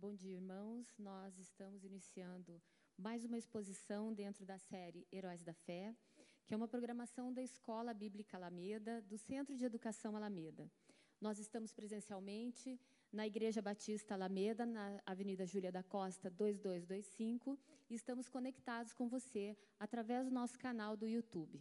Bom 0.00 0.14
dia, 0.14 0.32
irmãos. 0.32 0.86
Nós 0.98 1.38
estamos 1.38 1.84
iniciando 1.84 2.58
mais 2.96 3.22
uma 3.22 3.36
exposição 3.36 4.14
dentro 4.14 4.46
da 4.46 4.56
série 4.56 5.06
Heróis 5.12 5.42
da 5.42 5.52
Fé, 5.52 5.94
que 6.46 6.54
é 6.54 6.56
uma 6.56 6.66
programação 6.66 7.30
da 7.34 7.42
Escola 7.42 7.92
Bíblica 7.92 8.38
Alameda, 8.38 9.02
do 9.02 9.18
Centro 9.18 9.54
de 9.54 9.62
Educação 9.62 10.16
Alameda. 10.16 10.70
Nós 11.20 11.38
estamos 11.38 11.70
presencialmente 11.70 12.80
na 13.12 13.26
Igreja 13.26 13.60
Batista 13.60 14.14
Alameda, 14.14 14.64
na 14.64 15.02
Avenida 15.04 15.44
Júlia 15.44 15.70
da 15.70 15.82
Costa, 15.82 16.30
2225, 16.30 17.58
e 17.90 17.94
estamos 17.94 18.26
conectados 18.26 18.94
com 18.94 19.06
você 19.06 19.54
através 19.78 20.24
do 20.24 20.30
nosso 20.30 20.58
canal 20.58 20.96
do 20.96 21.06
YouTube. 21.06 21.60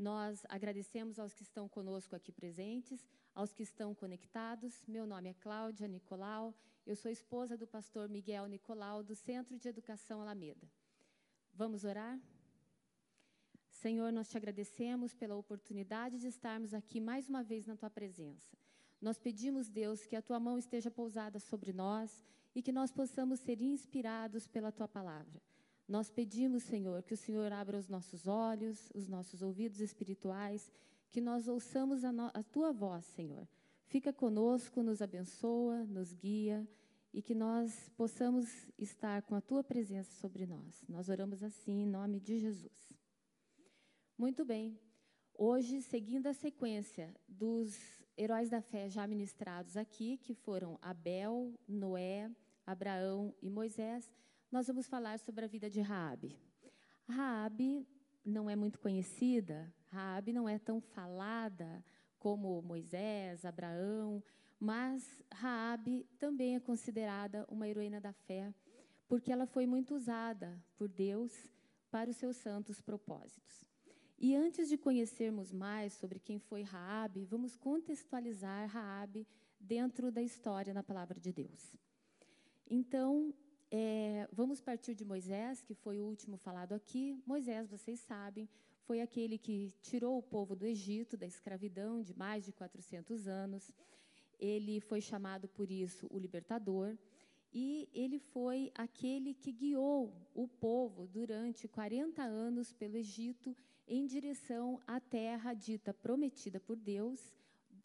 Nós 0.00 0.46
agradecemos 0.48 1.18
aos 1.18 1.34
que 1.34 1.42
estão 1.42 1.68
conosco 1.68 2.16
aqui 2.16 2.32
presentes, 2.32 3.06
aos 3.34 3.52
que 3.52 3.62
estão 3.62 3.94
conectados. 3.94 4.82
Meu 4.88 5.06
nome 5.06 5.28
é 5.28 5.34
Cláudia 5.34 5.86
Nicolau, 5.86 6.54
eu 6.86 6.96
sou 6.96 7.10
esposa 7.10 7.54
do 7.54 7.66
pastor 7.66 8.08
Miguel 8.08 8.46
Nicolau, 8.46 9.02
do 9.02 9.14
Centro 9.14 9.58
de 9.58 9.68
Educação 9.68 10.22
Alameda. 10.22 10.66
Vamos 11.52 11.84
orar? 11.84 12.18
Senhor, 13.68 14.10
nós 14.10 14.30
te 14.30 14.38
agradecemos 14.38 15.14
pela 15.14 15.36
oportunidade 15.36 16.18
de 16.18 16.28
estarmos 16.28 16.72
aqui 16.72 16.98
mais 16.98 17.28
uma 17.28 17.42
vez 17.42 17.66
na 17.66 17.76
tua 17.76 17.90
presença. 17.90 18.56
Nós 19.02 19.18
pedimos, 19.18 19.68
Deus, 19.68 20.06
que 20.06 20.16
a 20.16 20.22
tua 20.22 20.40
mão 20.40 20.56
esteja 20.56 20.90
pousada 20.90 21.38
sobre 21.38 21.74
nós 21.74 22.24
e 22.54 22.62
que 22.62 22.72
nós 22.72 22.90
possamos 22.90 23.38
ser 23.40 23.60
inspirados 23.60 24.48
pela 24.48 24.72
tua 24.72 24.88
palavra. 24.88 25.42
Nós 25.90 26.08
pedimos, 26.08 26.62
Senhor, 26.62 27.02
que 27.02 27.14
o 27.14 27.16
Senhor 27.16 27.52
abra 27.52 27.76
os 27.76 27.88
nossos 27.88 28.28
olhos, 28.28 28.92
os 28.94 29.08
nossos 29.08 29.42
ouvidos 29.42 29.80
espirituais, 29.80 30.70
que 31.10 31.20
nós 31.20 31.48
ouçamos 31.48 32.04
a, 32.04 32.10
a 32.32 32.44
tua 32.44 32.72
voz, 32.72 33.04
Senhor. 33.06 33.44
Fica 33.86 34.12
conosco, 34.12 34.84
nos 34.84 35.02
abençoa, 35.02 35.84
nos 35.86 36.12
guia 36.12 36.64
e 37.12 37.20
que 37.20 37.34
nós 37.34 37.90
possamos 37.96 38.46
estar 38.78 39.22
com 39.22 39.34
a 39.34 39.40
tua 39.40 39.64
presença 39.64 40.12
sobre 40.12 40.46
nós. 40.46 40.84
Nós 40.88 41.08
oramos 41.08 41.42
assim 41.42 41.82
em 41.82 41.86
nome 41.86 42.20
de 42.20 42.38
Jesus. 42.38 42.94
Muito 44.16 44.44
bem. 44.44 44.78
Hoje, 45.34 45.82
seguindo 45.82 46.28
a 46.28 46.32
sequência 46.32 47.12
dos 47.26 47.76
heróis 48.16 48.48
da 48.48 48.62
fé 48.62 48.88
já 48.88 49.08
ministrados 49.08 49.76
aqui, 49.76 50.18
que 50.18 50.34
foram 50.34 50.78
Abel, 50.80 51.52
Noé, 51.66 52.30
Abraão 52.64 53.34
e 53.42 53.50
Moisés, 53.50 54.08
nós 54.50 54.66
vamos 54.66 54.88
falar 54.88 55.18
sobre 55.18 55.44
a 55.44 55.48
vida 55.48 55.70
de 55.70 55.80
Raabe. 55.80 56.36
Raabe 57.08 57.86
não 58.24 58.50
é 58.50 58.56
muito 58.56 58.78
conhecida, 58.80 59.72
Raabe 59.88 60.32
não 60.32 60.48
é 60.48 60.58
tão 60.58 60.80
falada 60.80 61.84
como 62.18 62.60
Moisés, 62.60 63.44
Abraão, 63.44 64.22
mas 64.58 65.22
Raabe 65.32 66.04
também 66.18 66.56
é 66.56 66.60
considerada 66.60 67.46
uma 67.48 67.68
heroína 67.68 68.00
da 68.00 68.12
fé, 68.12 68.52
porque 69.08 69.32
ela 69.32 69.46
foi 69.46 69.66
muito 69.66 69.94
usada 69.94 70.62
por 70.76 70.88
Deus 70.88 71.32
para 71.90 72.10
os 72.10 72.16
seus 72.16 72.36
santos 72.36 72.80
propósitos. 72.80 73.64
E 74.18 74.36
antes 74.36 74.68
de 74.68 74.76
conhecermos 74.76 75.50
mais 75.52 75.94
sobre 75.94 76.18
quem 76.18 76.38
foi 76.38 76.62
Raabe, 76.62 77.24
vamos 77.24 77.56
contextualizar 77.56 78.68
Raabe 78.68 79.26
dentro 79.58 80.12
da 80.12 80.22
história 80.22 80.74
na 80.74 80.82
palavra 80.82 81.18
de 81.18 81.32
Deus. 81.32 81.74
Então, 82.68 83.32
é, 83.70 84.28
vamos 84.32 84.60
partir 84.60 84.94
de 84.94 85.04
Moisés, 85.04 85.62
que 85.62 85.74
foi 85.74 86.00
o 86.00 86.04
último 86.04 86.36
falado 86.36 86.72
aqui. 86.72 87.22
Moisés, 87.24 87.68
vocês 87.68 88.00
sabem, 88.00 88.48
foi 88.82 89.00
aquele 89.00 89.38
que 89.38 89.72
tirou 89.80 90.18
o 90.18 90.22
povo 90.22 90.56
do 90.56 90.66
Egito, 90.66 91.16
da 91.16 91.26
escravidão 91.26 92.02
de 92.02 92.12
mais 92.12 92.44
de 92.44 92.52
400 92.52 93.28
anos. 93.28 93.72
Ele 94.38 94.80
foi 94.80 95.00
chamado 95.00 95.46
por 95.46 95.70
isso 95.70 96.08
o 96.10 96.18
libertador. 96.18 96.96
E 97.52 97.88
ele 97.92 98.18
foi 98.18 98.72
aquele 98.74 99.34
que 99.34 99.52
guiou 99.52 100.12
o 100.34 100.46
povo 100.46 101.06
durante 101.06 101.66
40 101.68 102.22
anos 102.22 102.72
pelo 102.72 102.96
Egito 102.96 103.56
em 103.86 104.06
direção 104.06 104.80
à 104.86 105.00
terra 105.00 105.52
dita 105.52 105.92
prometida 105.92 106.60
por 106.60 106.76
Deus, 106.76 107.34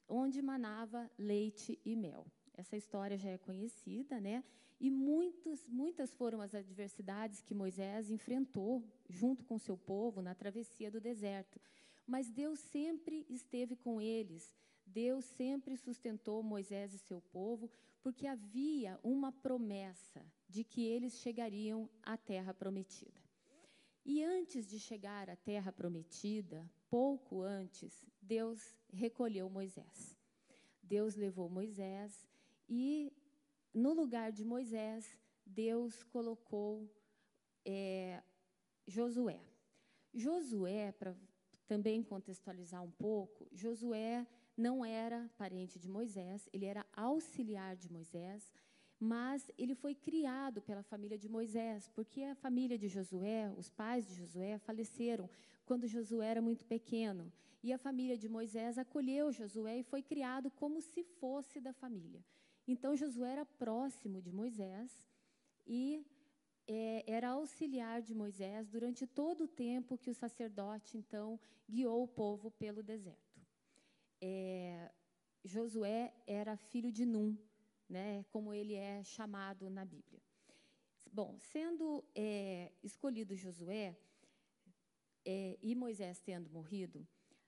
onde 0.07 0.40
manava 0.41 1.09
leite 1.18 1.79
e 1.84 1.95
mel. 1.95 2.25
Essa 2.53 2.78
história 2.78 3.18
já 3.18 3.29
é 3.29 3.38
conhecida, 3.40 4.19
né? 4.19 4.44
E 4.85 4.91
muitas, 4.91 5.68
muitas 5.68 6.13
foram 6.13 6.40
as 6.40 6.53
adversidades 6.53 7.41
que 7.41 7.56
Moisés 7.56 8.12
enfrentou 8.12 8.88
junto 9.09 9.44
com 9.44 9.57
seu 9.57 9.75
povo 9.75 10.22
na 10.22 10.35
travessia 10.35 10.91
do 10.91 11.01
deserto. 11.01 11.59
Mas 12.06 12.29
Deus 12.29 12.59
sempre 12.59 13.25
esteve 13.28 13.75
com 13.75 14.00
eles. 14.00 14.53
Deus 14.85 15.25
sempre 15.25 15.75
sustentou 15.75 16.44
Moisés 16.44 16.94
e 16.94 17.00
seu 17.00 17.19
povo, 17.19 17.68
porque 18.03 18.28
havia 18.28 19.00
uma 19.01 19.31
promessa 19.31 20.24
de 20.47 20.63
que 20.63 20.85
eles 20.85 21.18
chegariam 21.18 21.90
à 22.03 22.16
terra 22.16 22.53
prometida. 22.53 23.19
E 24.06 24.24
antes 24.24 24.68
de 24.68 24.79
chegar 24.79 25.31
à 25.31 25.35
terra 25.35 25.72
prometida, 25.72 26.63
pouco 26.91 27.41
antes, 27.41 28.06
Deus 28.22 28.78
recolheu 28.94 29.50
Moisés. 29.50 30.16
Deus 30.84 31.16
levou 31.16 31.50
Moisés 31.50 32.29
e 32.69 33.12
no 33.75 33.94
lugar 33.94 34.31
de 34.31 34.46
Moisés, 34.46 35.06
Deus 35.46 36.02
colocou 36.03 36.90
é, 37.66 38.24
Josué. 38.88 39.41
Josué, 40.13 40.94
para 40.94 41.13
também 41.68 42.02
contextualizar 42.02 42.81
um 42.81 42.91
pouco, 42.91 43.46
Josué 43.52 44.25
não 44.56 44.86
era 44.86 45.30
parente 45.38 45.78
de 45.78 45.90
Moisés, 45.90 46.47
ele 46.53 46.66
era 46.66 46.86
auxiliar 46.96 47.75
de 47.75 47.91
Moisés, 47.91 48.50
mas 48.97 49.52
ele 49.58 49.75
foi 49.75 49.94
criado 49.94 50.62
pela 50.62 50.81
família 50.81 51.18
de 51.18 51.28
Moisés, 51.28 51.90
porque 51.90 52.24
a 52.24 52.36
família 52.36 52.78
de 52.78 52.88
Josué, 52.88 53.52
os 53.57 53.69
pais 53.69 54.07
de 54.07 54.13
Josué, 54.13 54.57
faleceram 54.57 55.30
quando 55.66 55.86
Josué 55.86 56.28
era 56.28 56.42
muito 56.42 56.66
pequeno. 56.66 57.30
E 57.62 57.74
a 57.74 57.78
família 57.78 58.18
de 58.18 58.30
Moisés 58.30 58.78
acolheu 58.78 59.31
Josué 59.31 59.80
e 59.80 59.84
foi 59.84 60.02
criado 60.02 60.50
como 60.52 60.80
se 60.80 61.03
fosse 61.03 61.59
da 61.59 61.74
família. 61.74 62.24
Então 62.68 62.96
Josué 62.96 63.31
era 63.31 63.46
próximo 63.46 64.22
de 64.22 64.31
Moisés 64.31 64.92
e 65.68 66.06
é, 66.68 67.03
era 67.06 67.30
auxiliar 67.30 68.02
de 68.02 68.14
Moisés 68.14 68.68
durante 68.68 69.06
todo 69.06 69.44
o 69.44 69.48
tempo 69.48 69.98
que 69.98 70.09
o 70.09 70.16
sacerdote 70.16 70.98
então 70.98 71.40
guiou 71.70 72.04
o 72.04 72.08
povo 72.08 72.50
pelo 72.52 72.81
deserto. 72.81 73.40
É, 74.20 74.92
Josué 75.44 76.12
era 76.25 76.58
filho 76.58 76.92
de 76.92 77.06
Num, 77.06 77.38
né, 77.88 78.25
como 78.31 78.52
ele 78.52 78.74
é 78.74 79.04
chamado 79.04 79.70
na 79.70 79.86
Bíblia. 79.86 80.22
Bom, 81.12 81.38
sendo 81.40 82.04
é, 82.16 82.72
escolhido 82.84 83.36
Josué 83.36 83.96
é, 85.24 85.58
e 85.62 85.75
Moisés 85.75 86.20
tendo 86.20 86.50
morrido, 86.50 87.08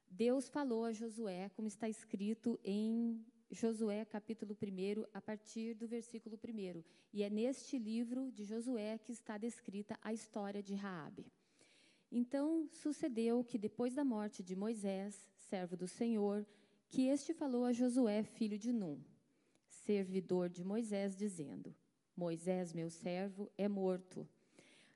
Deus 0.09 0.47
falou 0.47 0.85
a 0.85 0.93
Josué, 0.93 1.49
como 1.49 1.67
está 1.67 1.89
escrito 1.89 2.59
em 2.63 3.25
Josué, 3.49 4.03
capítulo 4.03 4.57
1, 4.61 5.05
a 5.13 5.21
partir 5.21 5.73
do 5.73 5.87
versículo 5.87 6.37
1. 6.37 6.83
E 7.13 7.23
é 7.23 7.29
neste 7.29 7.79
livro 7.79 8.29
de 8.29 8.43
Josué 8.43 8.97
que 8.97 9.13
está 9.13 9.37
descrita 9.37 9.97
a 10.01 10.11
história 10.11 10.61
de 10.61 10.75
Raabe. 10.75 11.31
Então 12.11 12.67
sucedeu 12.69 13.43
que 13.45 13.57
depois 13.57 13.95
da 13.95 14.03
morte 14.03 14.43
de 14.43 14.53
Moisés, 14.53 15.29
servo 15.37 15.77
do 15.77 15.87
Senhor, 15.87 16.45
que 16.89 17.07
este 17.07 17.33
falou 17.33 17.63
a 17.63 17.71
Josué, 17.71 18.21
filho 18.23 18.59
de 18.59 18.73
Num, 18.73 19.01
servidor 19.65 20.49
de 20.49 20.63
Moisés, 20.63 21.15
dizendo: 21.15 21.73
Moisés, 22.15 22.73
meu 22.73 22.89
servo, 22.89 23.49
é 23.57 23.69
morto. 23.69 24.27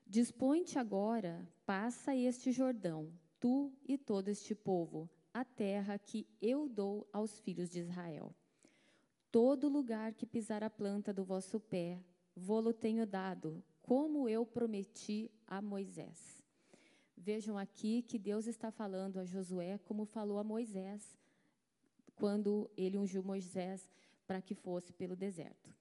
Dispõe-te 0.06 0.78
agora, 0.78 1.48
passa 1.64 2.14
este 2.14 2.52
Jordão, 2.52 3.10
tu 3.40 3.72
e 3.82 3.96
todo 3.96 4.28
este 4.28 4.54
povo, 4.54 5.08
a 5.32 5.42
terra 5.42 5.98
que 5.98 6.26
eu 6.40 6.68
dou 6.68 7.08
aos 7.12 7.40
filhos 7.40 7.70
de 7.70 7.78
Israel. 7.78 8.34
Todo 9.32 9.66
lugar 9.66 10.12
que 10.12 10.26
pisar 10.26 10.62
a 10.62 10.68
planta 10.68 11.10
do 11.10 11.24
vosso 11.24 11.58
pé, 11.58 11.98
vô-lo 12.36 12.70
tenho 12.70 13.06
dado, 13.06 13.64
como 13.80 14.28
eu 14.28 14.44
prometi 14.44 15.30
a 15.46 15.62
Moisés. 15.62 16.44
Vejam 17.16 17.56
aqui 17.56 18.02
que 18.02 18.18
Deus 18.18 18.46
está 18.46 18.70
falando 18.70 19.18
a 19.18 19.24
Josué 19.24 19.78
como 19.86 20.04
falou 20.04 20.38
a 20.38 20.44
Moisés, 20.44 21.16
quando 22.14 22.70
ele 22.76 22.98
ungiu 22.98 23.22
Moisés 23.22 23.88
para 24.26 24.42
que 24.42 24.54
fosse 24.54 24.92
pelo 24.92 25.16
deserto. 25.16 25.74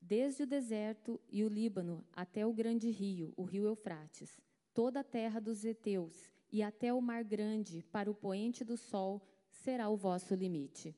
Desde 0.00 0.44
o 0.44 0.46
deserto 0.46 1.20
e 1.28 1.42
o 1.42 1.48
Líbano 1.48 2.04
até 2.14 2.46
o 2.46 2.52
grande 2.52 2.90
rio, 2.90 3.34
o 3.36 3.42
rio 3.42 3.66
Eufrates, 3.66 4.40
toda 4.72 5.00
a 5.00 5.04
terra 5.04 5.40
dos 5.40 5.64
heteus 5.64 6.30
e 6.52 6.62
até 6.62 6.94
o 6.94 7.02
mar 7.02 7.24
grande, 7.24 7.82
para 7.90 8.08
o 8.08 8.14
poente 8.14 8.62
do 8.62 8.76
sol, 8.76 9.20
será 9.50 9.88
o 9.88 9.96
vosso 9.96 10.32
limite. 10.36 10.94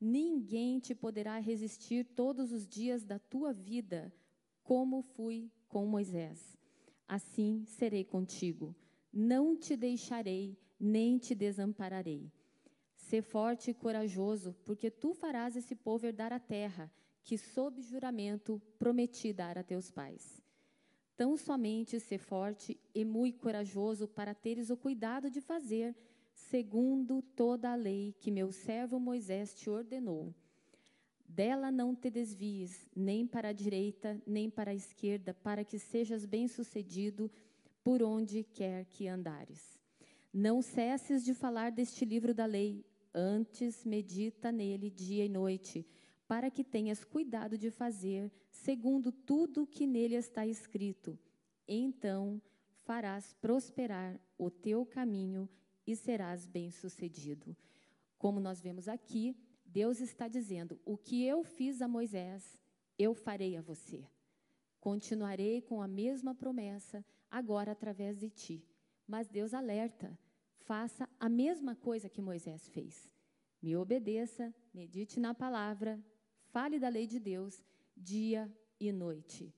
Ninguém 0.00 0.78
te 0.78 0.94
poderá 0.94 1.38
resistir 1.38 2.04
todos 2.04 2.52
os 2.52 2.66
dias 2.66 3.04
da 3.04 3.18
tua 3.18 3.52
vida, 3.52 4.12
como 4.62 5.02
fui 5.02 5.50
com 5.68 5.86
Moisés. 5.86 6.58
Assim 7.06 7.64
serei 7.66 8.04
contigo. 8.04 8.74
Não 9.12 9.56
te 9.56 9.76
deixarei, 9.76 10.58
nem 10.78 11.18
te 11.18 11.34
desampararei. 11.34 12.32
Sê 12.96 13.20
forte 13.20 13.70
e 13.70 13.74
corajoso, 13.74 14.56
porque 14.64 14.90
tu 14.90 15.14
farás 15.14 15.56
esse 15.56 15.74
povo 15.74 16.06
herdar 16.06 16.32
a 16.32 16.38
terra, 16.38 16.90
que, 17.22 17.38
sob 17.38 17.80
juramento, 17.80 18.60
prometi 18.78 19.32
dar 19.32 19.56
a 19.56 19.62
teus 19.62 19.90
pais. 19.90 20.42
Tão 21.16 21.36
somente 21.36 22.00
ser 22.00 22.18
forte 22.18 22.78
e 22.94 23.04
muito 23.04 23.38
corajoso 23.38 24.08
para 24.08 24.34
teres 24.34 24.68
o 24.68 24.76
cuidado 24.76 25.30
de 25.30 25.40
fazer, 25.40 25.94
segundo 26.34 27.22
toda 27.22 27.72
a 27.72 27.74
lei 27.74 28.14
que 28.18 28.30
meu 28.30 28.52
servo 28.52 28.98
Moisés 28.98 29.54
te 29.54 29.70
ordenou. 29.70 30.34
Dela 31.26 31.70
não 31.70 31.94
te 31.94 32.10
desvies, 32.10 32.88
nem 32.94 33.26
para 33.26 33.48
a 33.48 33.52
direita, 33.52 34.20
nem 34.26 34.50
para 34.50 34.70
a 34.70 34.74
esquerda, 34.74 35.34
para 35.34 35.64
que 35.64 35.78
sejas 35.78 36.24
bem-sucedido 36.24 37.30
por 37.82 38.02
onde 38.02 38.44
quer 38.44 38.84
que 38.84 39.08
andares. 39.08 39.80
Não 40.32 40.62
cesses 40.62 41.24
de 41.24 41.34
falar 41.34 41.70
deste 41.70 42.04
livro 42.04 42.34
da 42.34 42.46
lei, 42.46 42.84
antes 43.12 43.84
medita 43.84 44.50
nele 44.50 44.90
dia 44.90 45.24
e 45.24 45.28
noite, 45.28 45.86
para 46.26 46.50
que 46.50 46.64
tenhas 46.64 47.04
cuidado 47.04 47.56
de 47.56 47.70
fazer 47.70 48.32
segundo 48.50 49.12
tudo 49.12 49.62
o 49.62 49.66
que 49.66 49.86
nele 49.86 50.14
está 50.14 50.46
escrito. 50.46 51.18
Então 51.66 52.40
farás 52.84 53.34
prosperar 53.40 54.20
o 54.38 54.50
teu 54.50 54.84
caminho 54.84 55.48
e 55.86 55.94
serás 55.96 56.46
bem-sucedido. 56.46 57.56
Como 58.18 58.40
nós 58.40 58.60
vemos 58.60 58.88
aqui, 58.88 59.36
Deus 59.64 60.00
está 60.00 60.28
dizendo: 60.28 60.80
o 60.84 60.96
que 60.96 61.24
eu 61.24 61.44
fiz 61.44 61.82
a 61.82 61.88
Moisés, 61.88 62.58
eu 62.98 63.14
farei 63.14 63.56
a 63.56 63.62
você. 63.62 64.06
Continuarei 64.80 65.62
com 65.62 65.80
a 65.80 65.88
mesma 65.88 66.34
promessa, 66.34 67.04
agora 67.30 67.72
através 67.72 68.18
de 68.18 68.30
ti. 68.30 68.64
Mas 69.06 69.28
Deus 69.28 69.52
alerta: 69.54 70.18
faça 70.58 71.08
a 71.18 71.28
mesma 71.28 71.74
coisa 71.74 72.08
que 72.08 72.22
Moisés 72.22 72.68
fez. 72.68 73.10
Me 73.60 73.76
obedeça, 73.76 74.54
medite 74.72 75.18
na 75.18 75.34
palavra, 75.34 75.98
fale 76.50 76.78
da 76.78 76.88
lei 76.88 77.06
de 77.06 77.18
Deus 77.18 77.64
dia 77.96 78.52
e 78.78 78.92
noite. 78.92 79.54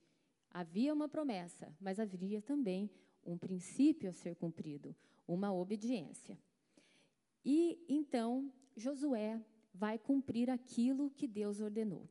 Havia 0.49 0.93
uma 0.93 1.09
promessa, 1.09 1.75
mas 1.79 1.99
havia 1.99 2.41
também 2.41 2.89
um 3.25 3.37
princípio 3.37 4.09
a 4.09 4.13
ser 4.13 4.35
cumprido, 4.35 4.95
uma 5.27 5.53
obediência. 5.53 6.37
E 7.43 7.83
então 7.87 8.51
Josué 8.75 9.41
vai 9.73 9.97
cumprir 9.97 10.49
aquilo 10.49 11.09
que 11.11 11.27
Deus 11.27 11.59
ordenou. 11.59 12.07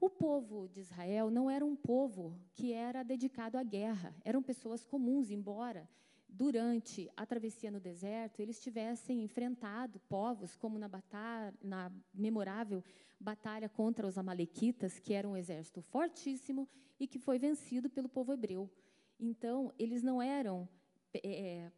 O 0.00 0.08
povo 0.08 0.68
de 0.68 0.80
Israel 0.80 1.30
não 1.30 1.50
era 1.50 1.64
um 1.64 1.76
povo 1.76 2.38
que 2.54 2.72
era 2.72 3.02
dedicado 3.02 3.58
à 3.58 3.62
guerra, 3.62 4.14
eram 4.24 4.42
pessoas 4.42 4.84
comuns, 4.84 5.30
embora 5.30 5.88
durante 6.32 7.10
a 7.16 7.26
travessia 7.26 7.70
no 7.70 7.80
deserto, 7.80 8.40
eles 8.40 8.60
tivessem 8.60 9.22
enfrentado 9.22 9.98
povos, 10.08 10.56
como 10.56 10.78
na, 10.78 10.88
batalha, 10.88 11.52
na 11.62 11.92
memorável 12.14 12.84
batalha 13.18 13.68
contra 13.68 14.06
os 14.06 14.16
Amalequitas, 14.16 14.98
que 14.98 15.12
era 15.12 15.28
um 15.28 15.36
exército 15.36 15.82
fortíssimo 15.82 16.68
e 16.98 17.06
que 17.06 17.18
foi 17.18 17.38
vencido 17.38 17.90
pelo 17.90 18.08
povo 18.08 18.32
hebreu. 18.32 18.70
Então, 19.18 19.72
eles 19.78 20.02
não 20.02 20.22
eram 20.22 20.68
é, 21.12 21.70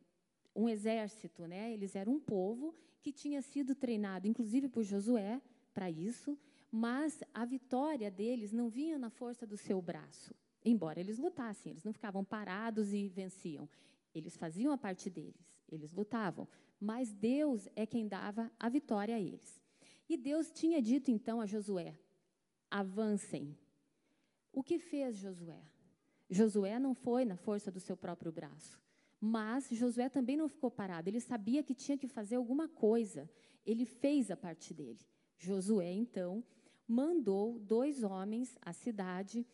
um 0.54 0.68
exército, 0.68 1.46
né? 1.46 1.72
eles 1.72 1.96
eram 1.96 2.14
um 2.14 2.20
povo 2.20 2.74
que 3.00 3.12
tinha 3.12 3.42
sido 3.42 3.74
treinado, 3.74 4.28
inclusive 4.28 4.68
por 4.68 4.82
Josué, 4.82 5.40
para 5.74 5.90
isso, 5.90 6.38
mas 6.70 7.22
a 7.34 7.44
vitória 7.44 8.10
deles 8.10 8.52
não 8.52 8.68
vinha 8.68 8.98
na 8.98 9.10
força 9.10 9.46
do 9.46 9.56
seu 9.56 9.80
braço. 9.80 10.34
Embora 10.64 11.00
eles 11.00 11.18
lutassem, 11.18 11.72
eles 11.72 11.84
não 11.84 11.92
ficavam 11.92 12.24
parados 12.24 12.92
e 12.92 13.08
venciam. 13.08 13.68
Eles 14.14 14.36
faziam 14.36 14.72
a 14.72 14.78
parte 14.78 15.10
deles, 15.10 15.56
eles 15.68 15.92
lutavam, 15.92 16.46
mas 16.78 17.12
Deus 17.12 17.68
é 17.74 17.86
quem 17.86 18.06
dava 18.06 18.50
a 18.58 18.68
vitória 18.68 19.16
a 19.16 19.20
eles. 19.20 19.60
E 20.08 20.16
Deus 20.16 20.50
tinha 20.50 20.80
dito 20.82 21.10
então 21.10 21.40
a 21.40 21.46
Josué: 21.46 21.98
avancem. 22.70 23.56
O 24.52 24.62
que 24.62 24.78
fez 24.78 25.16
Josué? 25.16 25.62
Josué 26.28 26.78
não 26.78 26.94
foi 26.94 27.24
na 27.24 27.36
força 27.36 27.70
do 27.70 27.80
seu 27.80 27.96
próprio 27.96 28.30
braço, 28.30 28.78
mas 29.24 29.68
Josué 29.70 30.08
também 30.08 30.36
não 30.36 30.48
ficou 30.48 30.68
parado, 30.68 31.08
ele 31.08 31.20
sabia 31.20 31.62
que 31.62 31.76
tinha 31.76 31.96
que 31.96 32.08
fazer 32.08 32.34
alguma 32.34 32.66
coisa, 32.66 33.30
ele 33.64 33.86
fez 33.86 34.32
a 34.32 34.36
parte 34.36 34.74
dele. 34.74 34.98
Josué, 35.38 35.92
então, 35.92 36.42
mandou 36.88 37.56
dois 37.60 38.02
homens 38.02 38.58
à 38.60 38.72
cidade 38.72 39.46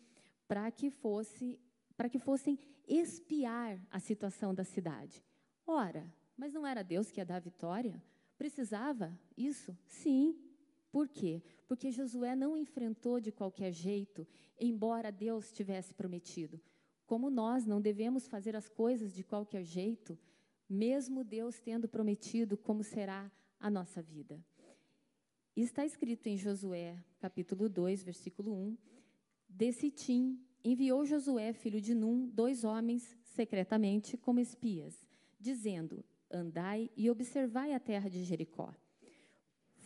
para 0.48 0.70
que 0.70 0.88
fosse 0.88 1.60
para 1.98 2.08
que 2.08 2.18
fossem 2.18 2.58
espiar 2.86 3.78
a 3.90 3.98
situação 3.98 4.54
da 4.54 4.64
cidade. 4.64 5.22
Ora, 5.66 6.10
mas 6.34 6.54
não 6.54 6.64
era 6.64 6.82
Deus 6.82 7.10
que 7.10 7.20
ia 7.20 7.26
dar 7.26 7.36
a 7.36 7.40
vitória? 7.40 8.02
Precisava 8.38 9.12
isso? 9.36 9.76
Sim. 9.84 10.38
Por 10.90 11.08
quê? 11.08 11.42
Porque 11.66 11.90
Josué 11.90 12.34
não 12.36 12.56
enfrentou 12.56 13.20
de 13.20 13.32
qualquer 13.32 13.72
jeito, 13.72 14.26
embora 14.58 15.10
Deus 15.10 15.52
tivesse 15.52 15.92
prometido. 15.92 16.58
Como 17.08 17.30
nós 17.30 17.64
não 17.64 17.80
devemos 17.80 18.28
fazer 18.28 18.54
as 18.54 18.68
coisas 18.68 19.14
de 19.14 19.24
qualquer 19.24 19.64
jeito, 19.64 20.18
mesmo 20.68 21.24
Deus 21.24 21.58
tendo 21.58 21.88
prometido 21.88 22.54
como 22.54 22.84
será 22.84 23.32
a 23.58 23.70
nossa 23.70 24.02
vida. 24.02 24.44
Está 25.56 25.86
escrito 25.86 26.26
em 26.26 26.36
Josué, 26.36 27.02
capítulo 27.18 27.66
2, 27.66 28.02
versículo 28.02 28.52
1: 28.52 28.76
Desse 29.48 29.90
tim 29.90 30.38
enviou 30.62 31.06
Josué, 31.06 31.54
filho 31.54 31.80
de 31.80 31.94
Num, 31.94 32.28
dois 32.28 32.62
homens 32.62 33.16
secretamente 33.24 34.18
como 34.18 34.38
espias, 34.38 35.02
dizendo: 35.40 36.04
Andai 36.30 36.90
e 36.94 37.08
observai 37.08 37.72
a 37.72 37.80
terra 37.80 38.10
de 38.10 38.22
Jericó. 38.22 38.70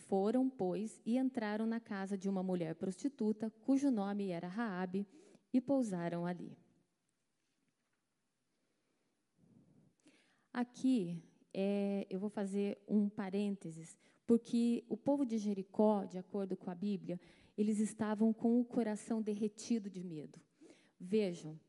Foram, 0.09 0.49
pois, 0.49 1.01
e 1.05 1.17
entraram 1.17 1.65
na 1.65 1.79
casa 1.79 2.17
de 2.17 2.27
uma 2.27 2.43
mulher 2.43 2.75
prostituta, 2.75 3.49
cujo 3.61 3.89
nome 3.89 4.29
era 4.31 4.49
Raabe, 4.49 5.07
e 5.53 5.61
pousaram 5.61 6.25
ali. 6.25 6.61
Aqui 10.53 11.19
é, 11.51 12.05
eu 12.11 12.19
vou 12.19 12.29
fazer 12.29 12.77
um 12.87 13.09
parênteses, 13.09 13.97
porque 14.27 14.85
o 14.87 14.95
povo 14.95 15.25
de 15.25 15.39
Jericó, 15.39 16.05
de 16.05 16.19
acordo 16.19 16.55
com 16.55 16.69
a 16.69 16.75
Bíblia, 16.75 17.19
eles 17.57 17.79
estavam 17.79 18.31
com 18.31 18.59
o 18.59 18.65
coração 18.65 19.19
derretido 19.19 19.89
de 19.89 20.03
medo. 20.03 20.39
Vejam, 20.99 21.59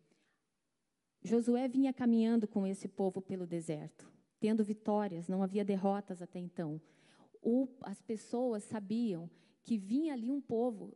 Josué 1.23 1.67
vinha 1.67 1.95
caminhando 1.95 2.47
com 2.47 2.67
esse 2.67 2.87
povo 2.87 3.23
pelo 3.23 3.47
deserto, 3.47 4.07
tendo 4.39 4.63
vitórias, 4.63 5.29
não 5.29 5.43
havia 5.43 5.65
derrotas 5.65 6.21
até 6.21 6.39
então. 6.39 6.79
O, 7.41 7.67
as 7.81 8.03
pessoas 8.03 8.65
sabiam 8.65 9.31
que 9.63 9.79
vinha 9.79 10.13
ali 10.13 10.31
um 10.31 10.43
povo 10.43 10.95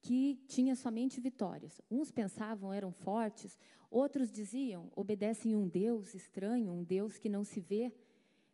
que 0.00 0.40
tinha 0.46 0.74
somente 0.74 1.20
vitórias. 1.20 1.80
Uns 1.90 2.10
pensavam 2.10 2.72
eram 2.72 2.92
fortes, 2.92 3.58
outros 3.90 4.30
diziam 4.30 4.90
obedecem 4.96 5.54
um 5.54 5.68
Deus 5.68 6.14
estranho, 6.14 6.72
um 6.72 6.82
Deus 6.82 7.18
que 7.18 7.28
não 7.28 7.44
se 7.44 7.60
vê, 7.60 7.92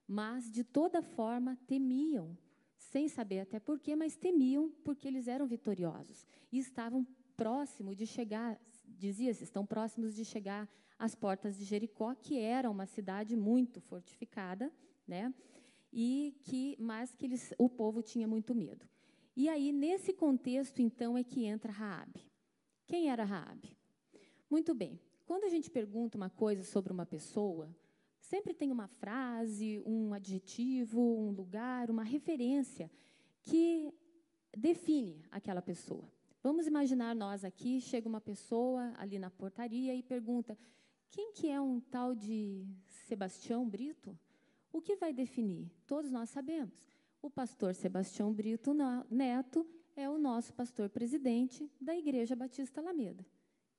mas 0.07 0.50
de 0.50 0.65
toda 0.65 1.03
forma 1.03 1.57
temiam, 1.67 2.37
sem 2.76 3.09
saber 3.09 3.41
até 3.41 3.59
porquê, 3.59 3.97
mas 3.97 4.17
temiam 4.17 4.71
porque 4.85 5.09
eles 5.09 5.29
eram 5.29 5.47
vitoriosos 5.47 6.26
e 6.53 6.59
estavam 6.59 7.07
próximo 7.37 7.95
de 7.95 8.07
chegar, 8.07 8.59
dizia-se, 8.85 9.45
estão 9.45 9.67
próximos 9.67 10.15
de 10.15 10.25
chegar 10.25 10.69
às 10.99 11.15
portas 11.15 11.57
de 11.57 11.65
Jericó, 11.65 12.15
que 12.15 12.38
era 12.38 12.71
uma 12.71 12.87
cidade 12.87 13.37
muito 13.37 13.81
fortificada, 13.81 14.73
né? 15.07 15.33
E 15.93 16.37
que, 16.43 16.76
mas 16.79 17.15
que 17.15 17.26
eles, 17.26 17.53
o 17.59 17.69
povo 17.69 18.03
tinha 18.03 18.26
muito 18.26 18.55
medo. 18.55 18.88
E 19.37 19.50
aí 19.50 19.71
nesse 19.71 20.14
contexto 20.14 20.81
então 20.81 21.16
é 21.19 21.23
que 21.23 21.45
entra 21.45 21.71
Raabe. 21.71 22.33
Quem 22.87 23.11
era 23.11 23.23
Raabe? 23.23 23.76
Muito 24.49 24.75
bem. 24.75 24.99
Quando 25.26 25.45
a 25.45 25.49
gente 25.49 25.71
pergunta 25.71 26.16
uma 26.16 26.31
coisa 26.31 26.62
sobre 26.62 26.90
uma 26.93 27.05
pessoa, 27.05 27.69
sempre 28.19 28.55
tem 28.55 28.73
uma 28.73 28.88
frase, 28.88 29.83
um 29.85 30.14
adjetivo, 30.14 31.00
um 31.00 31.33
lugar, 31.33 31.90
uma 31.90 32.02
referência 32.02 32.90
que 33.43 33.93
define 34.57 35.23
aquela 35.31 35.61
pessoa. 35.61 36.11
Vamos 36.43 36.66
imaginar 36.66 37.14
nós 37.14 37.45
aqui, 37.45 37.81
chega 37.81 38.09
uma 38.09 38.21
pessoa 38.21 38.95
ali 38.97 39.19
na 39.19 39.31
portaria 39.31 39.95
e 39.95 40.02
pergunta: 40.02 40.57
quem 41.11 41.33
que 41.33 41.49
é 41.49 41.61
um 41.61 41.78
tal 41.81 42.14
de 42.14 42.66
Sebastião 42.87 43.69
Brito? 43.69 44.19
O 44.73 44.81
que 44.81 44.97
vai 44.97 45.12
definir? 45.12 45.71
Todos 45.87 46.11
nós 46.11 46.31
sabemos. 46.31 46.73
O 47.23 47.30
pastor 47.30 47.75
Sebastião 47.75 48.32
Brito 48.32 48.73
Neto 49.11 49.66
é 49.96 50.08
o 50.08 50.18
nosso 50.18 50.52
pastor 50.54 50.88
presidente 50.88 51.70
da 51.80 51.96
Igreja 51.96 52.37
Batista 52.37 52.80
Alameda. 52.80 53.26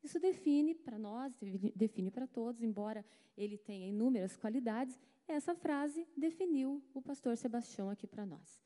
Isso 0.03 0.19
define 0.19 0.73
para 0.73 0.97
nós, 0.97 1.33
define 1.75 2.11
para 2.11 2.27
todos, 2.27 2.61
embora 2.61 3.05
ele 3.37 3.57
tenha 3.57 3.87
inúmeras 3.87 4.35
qualidades, 4.35 4.99
essa 5.27 5.53
frase 5.53 6.07
definiu 6.15 6.81
o 6.93 7.01
pastor 7.01 7.35
Sebastião 7.37 7.89
aqui 7.89 8.07
para 8.07 8.25
nós. 8.25 8.61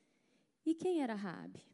E 0.66 0.74
quem 0.74 1.02
era 1.02 1.16
Raabe? 1.16 1.66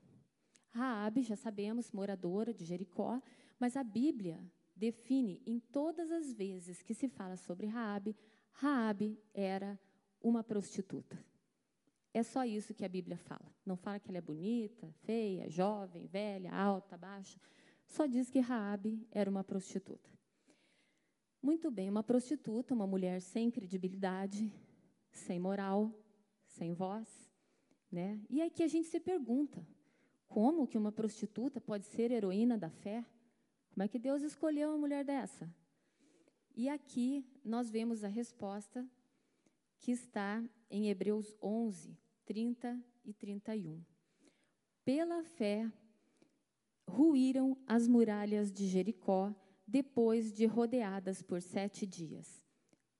Raabe, 0.69 1.21
já 1.21 1.35
sabemos, 1.35 1.91
moradora 1.91 2.53
de 2.53 2.63
Jericó, 2.63 3.21
mas 3.59 3.75
a 3.75 3.83
Bíblia 3.83 4.39
define 4.75 5.41
em 5.45 5.59
todas 5.59 6.11
as 6.11 6.33
vezes 6.33 6.81
que 6.81 6.93
se 6.93 7.07
fala 7.07 7.35
sobre 7.35 7.67
Raabe, 7.67 8.15
Raabe 8.51 9.19
era 9.33 9.79
uma 10.21 10.43
prostituta. 10.43 11.17
É 12.17 12.23
só 12.23 12.43
isso 12.43 12.73
que 12.73 12.83
a 12.83 12.89
Bíblia 12.89 13.15
fala. 13.15 13.45
Não 13.63 13.77
fala 13.77 13.99
que 13.99 14.09
ela 14.09 14.17
é 14.17 14.21
bonita, 14.21 14.91
feia, 15.03 15.47
jovem, 15.47 16.07
velha, 16.07 16.51
alta, 16.51 16.97
baixa. 16.97 17.39
Só 17.85 18.07
diz 18.07 18.27
que 18.27 18.39
Raabe 18.39 19.07
era 19.11 19.29
uma 19.29 19.43
prostituta. 19.43 20.09
Muito 21.39 21.69
bem, 21.69 21.91
uma 21.91 22.01
prostituta, 22.01 22.73
uma 22.73 22.87
mulher 22.87 23.21
sem 23.21 23.51
credibilidade, 23.51 24.51
sem 25.11 25.37
moral, 25.37 25.93
sem 26.47 26.73
voz, 26.73 27.07
né? 27.91 28.19
E 28.31 28.41
aí 28.41 28.49
que 28.49 28.63
a 28.63 28.67
gente 28.67 28.87
se 28.87 28.99
pergunta: 28.99 29.63
como 30.27 30.65
que 30.65 30.75
uma 30.75 30.91
prostituta 30.91 31.61
pode 31.61 31.85
ser 31.85 32.09
heroína 32.09 32.57
da 32.57 32.71
fé? 32.71 33.05
Como 33.69 33.83
é 33.83 33.87
que 33.87 33.99
Deus 33.99 34.23
escolheu 34.23 34.69
uma 34.69 34.79
mulher 34.79 35.05
dessa? 35.05 35.47
E 36.55 36.67
aqui 36.67 37.23
nós 37.45 37.69
vemos 37.69 38.03
a 38.03 38.07
resposta 38.07 38.89
que 39.77 39.91
está 39.91 40.43
em 40.67 40.89
Hebreus 40.89 41.37
11, 41.39 41.95
30 42.27 42.77
e 43.05 43.13
31. 43.13 43.81
Pela 44.83 45.23
fé, 45.23 45.71
ruíram 46.85 47.57
as 47.65 47.87
muralhas 47.87 48.51
de 48.51 48.67
Jericó 48.67 49.33
depois 49.65 50.33
de 50.33 50.45
rodeadas 50.45 51.21
por 51.21 51.41
sete 51.41 51.85
dias. 51.85 52.43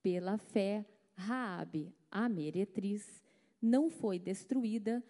Pela 0.02 0.38
fé, 0.38 0.86
Raabe, 1.14 1.94
a 2.10 2.30
meretriz, 2.30 3.22
não 3.62 3.90
foi 3.90 4.18
destruída 4.18 5.04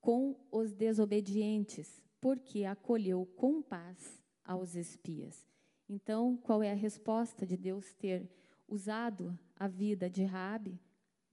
com 0.00 0.36
os 0.50 0.74
desobedientes, 0.74 2.02
porque 2.20 2.64
acolheu 2.64 3.26
com 3.36 3.62
paz 3.62 4.20
aos 4.44 4.74
espias. 4.74 5.46
Então, 5.88 6.36
qual 6.36 6.64
é 6.64 6.72
a 6.72 6.76
resposta 6.76 7.46
de 7.46 7.56
Deus 7.56 7.92
ter 7.94 8.28
usado 8.66 9.38
a 9.54 9.68
vida 9.68 10.10
de 10.10 10.24
Raabe, 10.24 10.80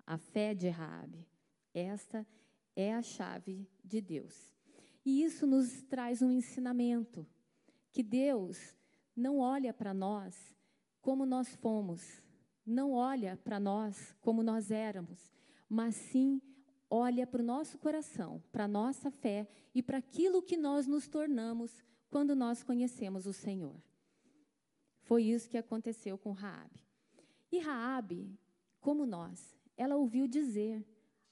a 0.05 0.17
fé 0.17 0.53
de 0.53 0.69
Raabe? 0.69 1.25
Esta 1.73 2.25
é 2.75 2.93
a 2.93 3.01
chave 3.01 3.67
de 3.83 4.01
Deus. 4.01 4.53
E 5.05 5.23
isso 5.23 5.47
nos 5.47 5.81
traz 5.83 6.21
um 6.21 6.31
ensinamento 6.31 7.25
que 7.91 8.03
Deus 8.03 8.75
não 9.15 9.39
olha 9.39 9.73
para 9.73 9.93
nós 9.93 10.55
como 11.01 11.25
nós 11.25 11.55
fomos, 11.55 12.21
não 12.65 12.91
olha 12.91 13.37
para 13.37 13.59
nós 13.59 14.15
como 14.21 14.43
nós 14.43 14.69
éramos, 14.69 15.31
mas 15.67 15.95
sim 15.95 16.41
olha 16.89 17.25
para 17.25 17.41
o 17.41 17.45
nosso 17.45 17.77
coração, 17.77 18.43
para 18.51 18.65
a 18.65 18.67
nossa 18.67 19.11
fé 19.11 19.47
e 19.73 19.81
para 19.81 19.97
aquilo 19.97 20.41
que 20.41 20.57
nós 20.57 20.87
nos 20.87 21.07
tornamos 21.07 21.83
quando 22.09 22.35
nós 22.35 22.63
conhecemos 22.63 23.25
o 23.25 23.33
Senhor. 23.33 23.81
Foi 25.01 25.23
isso 25.23 25.49
que 25.49 25.57
aconteceu 25.57 26.17
com 26.17 26.31
Raabe. 26.31 26.85
E 27.51 27.59
Raabe, 27.59 28.37
como 28.79 29.05
nós, 29.05 29.57
ela 29.75 29.95
ouviu 29.95 30.27
dizer, 30.27 30.85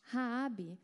Raabe 0.09 0.79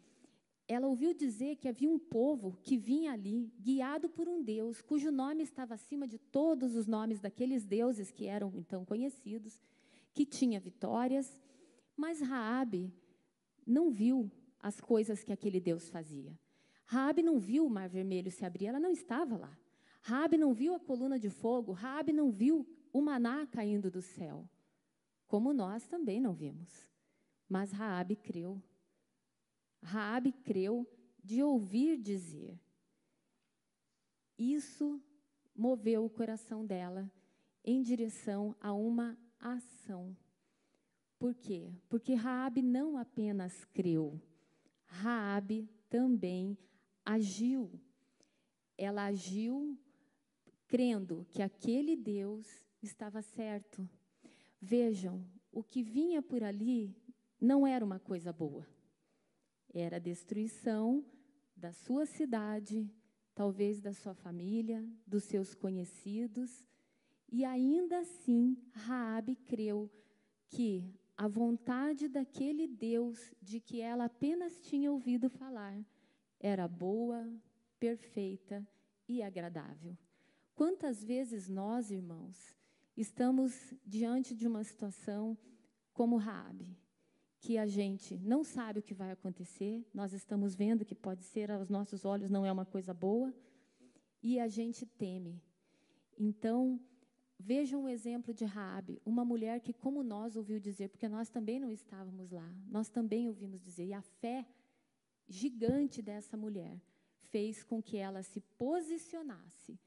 ela 0.67 0.87
ouviu 0.87 1.13
dizer 1.13 1.57
que 1.57 1.67
havia 1.67 1.89
um 1.89 1.99
povo 1.99 2.57
que 2.63 2.77
vinha 2.77 3.11
ali, 3.11 3.51
guiado 3.59 4.09
por 4.09 4.27
um 4.27 4.41
Deus, 4.41 4.81
cujo 4.81 5.11
nome 5.11 5.43
estava 5.43 5.73
acima 5.73 6.07
de 6.07 6.17
todos 6.17 6.75
os 6.75 6.87
nomes 6.87 7.19
daqueles 7.19 7.65
deuses 7.65 8.11
que 8.11 8.27
eram 8.27 8.51
então 8.55 8.85
conhecidos, 8.85 9.61
que 10.13 10.25
tinha 10.25 10.59
vitórias, 10.59 11.41
mas 11.97 12.21
Raabe 12.21 12.93
não 13.65 13.89
viu 13.91 14.31
as 14.59 14.79
coisas 14.79 15.23
que 15.23 15.33
aquele 15.33 15.59
Deus 15.59 15.89
fazia. 15.89 16.37
Raabe 16.85 17.21
não 17.21 17.39
viu 17.39 17.65
o 17.65 17.69
mar 17.69 17.89
vermelho 17.89 18.31
se 18.31 18.45
abrir, 18.45 18.67
ela 18.67 18.79
não 18.79 18.91
estava 18.91 19.37
lá. 19.37 19.57
Raabe 20.01 20.37
não 20.37 20.53
viu 20.53 20.73
a 20.73 20.79
coluna 20.79 21.19
de 21.19 21.29
fogo, 21.29 21.71
Raabe 21.71 22.13
não 22.13 22.31
viu 22.31 22.65
o 22.91 23.01
maná 23.01 23.45
caindo 23.47 23.91
do 23.91 24.01
céu, 24.01 24.47
como 25.27 25.53
nós 25.53 25.87
também 25.87 26.21
não 26.21 26.33
vimos. 26.33 26.89
Mas 27.49 27.71
Raabe 27.71 28.15
creu 28.15 28.61
Raabe 29.83 30.31
creu 30.31 30.87
de 31.23 31.43
ouvir 31.43 31.97
dizer. 31.97 32.59
Isso 34.37 35.01
moveu 35.55 36.05
o 36.05 36.09
coração 36.09 36.65
dela 36.65 37.11
em 37.63 37.81
direção 37.81 38.55
a 38.59 38.73
uma 38.73 39.17
ação. 39.39 40.15
Por 41.19 41.35
quê? 41.35 41.71
Porque 41.87 42.13
Raabe 42.13 42.61
não 42.61 42.97
apenas 42.97 43.63
creu, 43.65 44.19
Raabe 44.85 45.69
também 45.89 46.57
agiu. 47.05 47.71
Ela 48.77 49.05
agiu 49.05 49.77
crendo 50.67 51.25
que 51.31 51.41
aquele 51.41 51.95
Deus 51.95 52.47
estava 52.81 53.21
certo. 53.21 53.87
Vejam, 54.59 55.23
o 55.51 55.63
que 55.63 55.83
vinha 55.83 56.21
por 56.21 56.43
ali 56.43 56.95
não 57.39 57.65
era 57.67 57.85
uma 57.85 57.99
coisa 57.99 58.33
boa. 58.33 58.67
Era 59.73 59.95
a 59.95 59.99
destruição 59.99 61.03
da 61.55 61.73
sua 61.73 62.05
cidade, 62.05 62.87
talvez 63.33 63.81
da 63.81 63.93
sua 63.93 64.13
família, 64.13 64.85
dos 65.07 65.23
seus 65.23 65.55
conhecidos, 65.55 66.63
e 67.31 67.43
ainda 67.43 67.99
assim 67.99 68.55
Raabe 68.71 69.35
creu 69.35 69.89
que 70.47 70.93
a 71.17 71.27
vontade 71.27 72.07
daquele 72.07 72.67
Deus 72.67 73.33
de 73.41 73.59
que 73.59 73.81
ela 73.81 74.05
apenas 74.05 74.59
tinha 74.59 74.91
ouvido 74.91 75.29
falar 75.29 75.83
era 76.39 76.67
boa, 76.67 77.27
perfeita 77.79 78.67
e 79.07 79.23
agradável. 79.23 79.97
Quantas 80.53 81.03
vezes 81.03 81.49
nós, 81.49 81.89
irmãos, 81.89 82.55
estamos 82.95 83.73
diante 83.85 84.35
de 84.35 84.47
uma 84.47 84.63
situação 84.63 85.37
como 85.93 86.17
Raabe, 86.17 86.77
que 87.43 87.57
a 87.57 87.65
gente 87.65 88.17
não 88.19 88.41
sabe 88.41 88.79
o 88.79 88.81
que 88.81 88.93
vai 88.93 89.11
acontecer, 89.11 89.85
nós 89.93 90.13
estamos 90.13 90.55
vendo 90.55 90.85
que 90.85 90.95
pode 90.95 91.25
ser 91.25 91.51
aos 91.51 91.69
nossos 91.69 92.05
olhos 92.05 92.29
não 92.29 92.45
é 92.45 92.51
uma 92.51 92.65
coisa 92.65 92.93
boa, 92.93 93.33
e 94.21 94.39
a 94.39 94.47
gente 94.47 94.85
teme. 94.85 95.43
Então, 96.17 96.79
vejam 97.37 97.83
o 97.83 97.89
exemplo 97.89 98.33
de 98.33 98.45
Raabe, 98.45 99.01
uma 99.05 99.25
mulher 99.25 99.59
que 99.59 99.73
como 99.73 100.01
nós 100.01 100.37
ouviu 100.37 100.57
dizer, 100.57 100.87
porque 100.87 101.09
nós 101.09 101.27
também 101.29 101.59
não 101.59 101.69
estávamos 101.69 102.31
lá, 102.31 102.49
nós 102.65 102.87
também 102.87 103.27
ouvimos 103.27 103.61
dizer, 103.61 103.87
e 103.87 103.93
a 103.93 104.01
fé 104.01 104.47
gigante 105.27 106.01
dessa 106.01 106.37
mulher 106.37 106.79
fez 107.23 107.61
com 107.61 107.83
que 107.83 107.97
ela 107.97 108.23
se 108.23 108.39
posicionasse, 108.57 109.77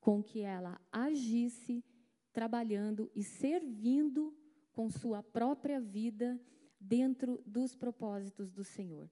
com 0.00 0.20
que 0.20 0.40
ela 0.40 0.80
agisse 0.90 1.84
trabalhando 2.32 3.08
e 3.14 3.22
servindo 3.22 4.36
com 4.72 4.90
sua 4.90 5.22
própria 5.22 5.80
vida 5.80 6.36
dentro 6.84 7.42
dos 7.46 7.74
propósitos 7.74 8.52
do 8.52 8.62
Senhor. 8.62 9.10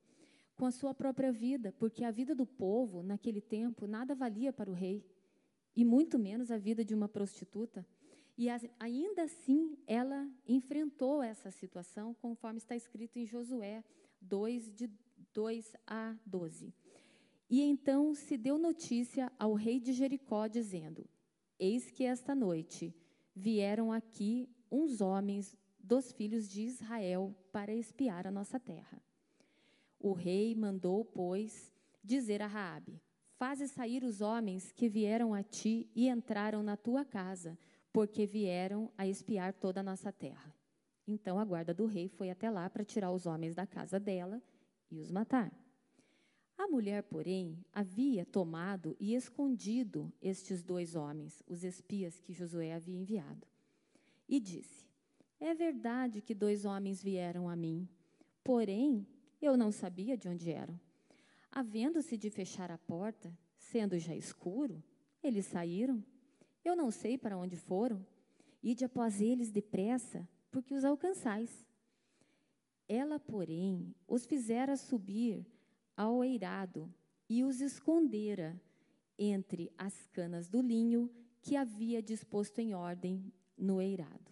Com 0.56 0.66
a 0.66 0.70
sua 0.70 0.94
própria 0.94 1.32
vida, 1.32 1.72
porque 1.78 2.04
a 2.04 2.10
vida 2.10 2.34
do 2.34 2.46
povo, 2.46 3.02
naquele 3.02 3.40
tempo, 3.40 3.86
nada 3.86 4.14
valia 4.14 4.52
para 4.52 4.70
o 4.70 4.74
rei, 4.74 5.04
e 5.74 5.84
muito 5.84 6.18
menos 6.18 6.50
a 6.50 6.58
vida 6.58 6.84
de 6.84 6.94
uma 6.94 7.08
prostituta. 7.08 7.86
E 8.36 8.48
ainda 8.78 9.22
assim, 9.22 9.76
ela 9.86 10.30
enfrentou 10.46 11.22
essa 11.22 11.50
situação, 11.50 12.14
conforme 12.14 12.58
está 12.58 12.76
escrito 12.76 13.18
em 13.18 13.26
Josué 13.26 13.82
2, 14.20 14.72
de 14.74 14.90
2 15.32 15.74
a 15.86 16.14
12. 16.26 16.74
E 17.48 17.62
então 17.62 18.14
se 18.14 18.36
deu 18.36 18.58
notícia 18.58 19.32
ao 19.38 19.54
rei 19.54 19.80
de 19.80 19.92
Jericó, 19.92 20.46
dizendo: 20.46 21.06
Eis 21.58 21.90
que 21.90 22.04
esta 22.04 22.34
noite 22.34 22.94
vieram 23.34 23.92
aqui 23.92 24.48
uns 24.70 25.00
homens 25.00 25.56
dos 25.82 26.12
filhos 26.12 26.48
de 26.48 26.62
Israel 26.62 27.34
para 27.50 27.74
espiar 27.74 28.26
a 28.26 28.30
nossa 28.30 28.58
terra. 28.58 29.02
O 29.98 30.12
rei 30.12 30.54
mandou, 30.54 31.04
pois, 31.04 31.72
dizer 32.02 32.42
a 32.42 32.46
Raabe: 32.46 33.00
Faze 33.36 33.68
sair 33.68 34.04
os 34.04 34.20
homens 34.20 34.72
que 34.72 34.88
vieram 34.88 35.34
a 35.34 35.42
ti 35.42 35.90
e 35.94 36.08
entraram 36.08 36.62
na 36.62 36.76
tua 36.76 37.04
casa, 37.04 37.58
porque 37.92 38.24
vieram 38.26 38.90
a 38.96 39.06
espiar 39.06 39.52
toda 39.52 39.80
a 39.80 39.82
nossa 39.82 40.12
terra. 40.12 40.54
Então 41.06 41.38
a 41.38 41.44
guarda 41.44 41.74
do 41.74 41.86
rei 41.86 42.08
foi 42.08 42.30
até 42.30 42.48
lá 42.48 42.70
para 42.70 42.84
tirar 42.84 43.10
os 43.10 43.26
homens 43.26 43.54
da 43.54 43.66
casa 43.66 43.98
dela 43.98 44.40
e 44.90 45.00
os 45.00 45.10
matar. 45.10 45.52
A 46.56 46.68
mulher, 46.68 47.02
porém, 47.02 47.58
havia 47.72 48.24
tomado 48.24 48.96
e 49.00 49.14
escondido 49.14 50.12
estes 50.22 50.62
dois 50.62 50.94
homens, 50.94 51.42
os 51.46 51.64
espias 51.64 52.20
que 52.20 52.32
Josué 52.32 52.72
havia 52.72 52.96
enviado. 52.96 53.46
E 54.28 54.38
disse: 54.38 54.91
é 55.44 55.54
verdade 55.54 56.22
que 56.22 56.34
dois 56.34 56.64
homens 56.64 57.02
vieram 57.02 57.48
a 57.48 57.56
mim, 57.56 57.88
porém 58.44 59.06
eu 59.40 59.56
não 59.56 59.72
sabia 59.72 60.16
de 60.16 60.28
onde 60.28 60.50
eram. 60.50 60.78
Havendo-se 61.50 62.16
de 62.16 62.30
fechar 62.30 62.70
a 62.70 62.78
porta, 62.78 63.36
sendo 63.58 63.98
já 63.98 64.14
escuro, 64.14 64.82
eles 65.22 65.44
saíram. 65.46 66.02
Eu 66.64 66.76
não 66.76 66.90
sei 66.90 67.18
para 67.18 67.36
onde 67.36 67.56
foram. 67.56 68.06
Ide 68.62 68.84
após 68.84 69.20
eles 69.20 69.50
depressa, 69.50 70.26
porque 70.50 70.74
os 70.74 70.84
alcançais. 70.84 71.66
Ela, 72.88 73.18
porém, 73.18 73.94
os 74.06 74.24
fizera 74.24 74.76
subir 74.76 75.44
ao 75.96 76.24
eirado 76.24 76.92
e 77.28 77.44
os 77.44 77.60
escondera 77.60 78.60
entre 79.18 79.72
as 79.76 80.06
canas 80.06 80.48
do 80.48 80.62
linho 80.62 81.10
que 81.40 81.56
havia 81.56 82.00
disposto 82.00 82.60
em 82.60 82.74
ordem 82.74 83.32
no 83.58 83.80
eirado. 83.80 84.31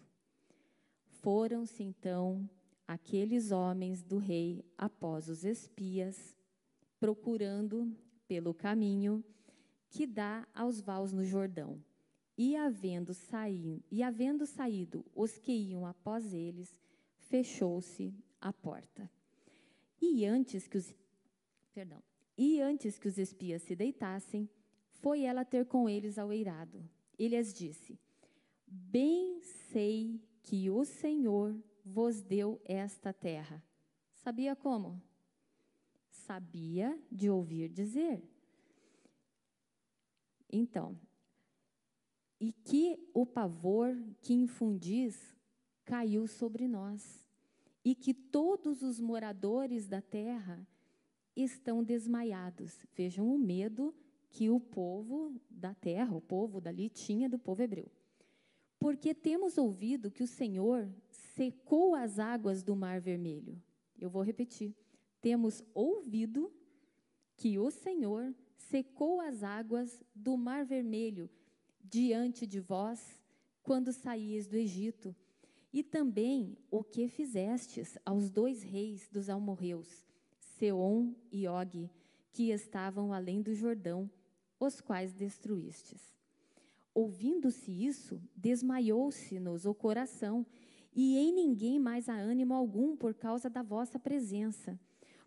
Foram-se 1.20 1.82
então 1.82 2.48
aqueles 2.86 3.50
homens 3.50 4.02
do 4.02 4.18
rei 4.18 4.64
após 4.76 5.28
os 5.28 5.44
espias, 5.44 6.36
procurando 6.98 7.94
pelo 8.26 8.54
caminho 8.54 9.22
que 9.90 10.06
dá 10.06 10.46
aos 10.54 10.80
vaus 10.80 11.12
no 11.12 11.24
Jordão. 11.24 11.82
E 12.38 12.56
havendo 12.56 13.12
saído, 13.12 13.82
e 13.90 14.02
havendo 14.02 14.46
saído 14.46 15.04
os 15.14 15.38
que 15.38 15.52
iam 15.52 15.86
após 15.86 16.32
eles, 16.32 16.80
fechou-se 17.18 18.14
a 18.40 18.52
porta. 18.52 19.10
E 20.00 20.24
antes 20.24 20.66
que 20.66 20.78
os 20.78 20.94
perdão, 21.74 22.02
e 22.36 22.60
antes 22.60 22.98
que 22.98 23.08
os 23.08 23.18
espias 23.18 23.62
se 23.62 23.76
deitassem, 23.76 24.48
foi 24.88 25.22
ela 25.22 25.44
ter 25.44 25.66
com 25.66 25.88
eles 25.88 26.18
ao 26.18 26.32
eirado. 26.32 26.82
E 27.18 27.28
lhes 27.28 27.52
disse: 27.52 27.98
Bem 28.66 29.40
sei 29.42 30.18
que 30.42 30.70
o 30.70 30.85
Senhor 30.85 31.56
vos 31.85 32.20
deu 32.20 32.61
esta 32.64 33.12
terra. 33.12 33.62
Sabia 34.14 34.54
como? 34.54 35.00
Sabia 36.09 36.99
de 37.11 37.30
ouvir 37.30 37.68
dizer. 37.68 38.23
Então, 40.52 40.99
e 42.40 42.52
que 42.52 42.99
o 43.12 43.26
pavor 43.26 43.97
que 44.23 44.32
infundis 44.32 45.37
caiu 45.85 46.26
sobre 46.26 46.66
nós, 46.66 47.26
e 47.85 47.94
que 47.94 48.12
todos 48.12 48.82
os 48.82 49.00
moradores 49.00 49.87
da 49.87 50.00
terra 50.00 50.66
estão 51.35 51.82
desmaiados. 51.82 52.87
Vejam 52.94 53.32
o 53.32 53.38
medo 53.38 53.94
que 54.28 54.50
o 54.50 54.61
povo 54.61 55.35
da 55.50 55.75
terra, 55.75 56.14
o 56.14 56.20
povo 56.20 56.61
dali, 56.61 56.88
tinha 56.88 57.28
do 57.28 57.38
povo 57.38 57.62
hebreu. 57.62 57.90
Porque 58.80 59.14
temos 59.14 59.58
ouvido 59.58 60.10
que 60.10 60.22
o 60.22 60.26
Senhor 60.26 60.88
secou 61.10 61.94
as 61.94 62.18
águas 62.18 62.62
do 62.62 62.75
Mar 62.75 62.99
Vermelho. 62.99 63.62
Eu 63.99 64.08
vou 64.08 64.22
repetir. 64.22 64.75
Temos 65.20 65.62
ouvido 65.75 66.50
que 67.37 67.58
o 67.58 67.70
Senhor 67.70 68.34
secou 68.56 69.20
as 69.20 69.42
águas 69.42 70.02
do 70.14 70.34
Mar 70.34 70.64
Vermelho 70.64 71.28
diante 71.84 72.46
de 72.46 72.58
vós 72.58 73.20
quando 73.62 73.92
saíes 73.92 74.46
do 74.46 74.56
Egito. 74.56 75.14
E 75.70 75.82
também 75.82 76.56
o 76.70 76.82
que 76.82 77.06
fizestes 77.06 77.99
aos 78.04 78.30
dois 78.30 78.62
reis 78.62 79.08
dos 79.08 79.28
amorreus, 79.28 80.06
Seom 80.38 81.14
e 81.30 81.46
Og, 81.46 81.88
que 82.32 82.50
estavam 82.50 83.12
além 83.12 83.42
do 83.42 83.54
Jordão, 83.54 84.10
os 84.58 84.80
quais 84.80 85.12
destruístes. 85.12 86.19
Ouvindo-se 86.94 87.70
isso, 87.70 88.20
desmaiou-se-nos 88.37 89.64
o 89.64 89.75
coração, 89.75 90.44
e 90.92 91.16
em 91.16 91.32
ninguém 91.32 91.78
mais 91.78 92.09
há 92.09 92.14
ânimo 92.14 92.52
algum 92.54 92.97
por 92.97 93.14
causa 93.14 93.49
da 93.49 93.62
vossa 93.62 93.99
presença. 93.99 94.78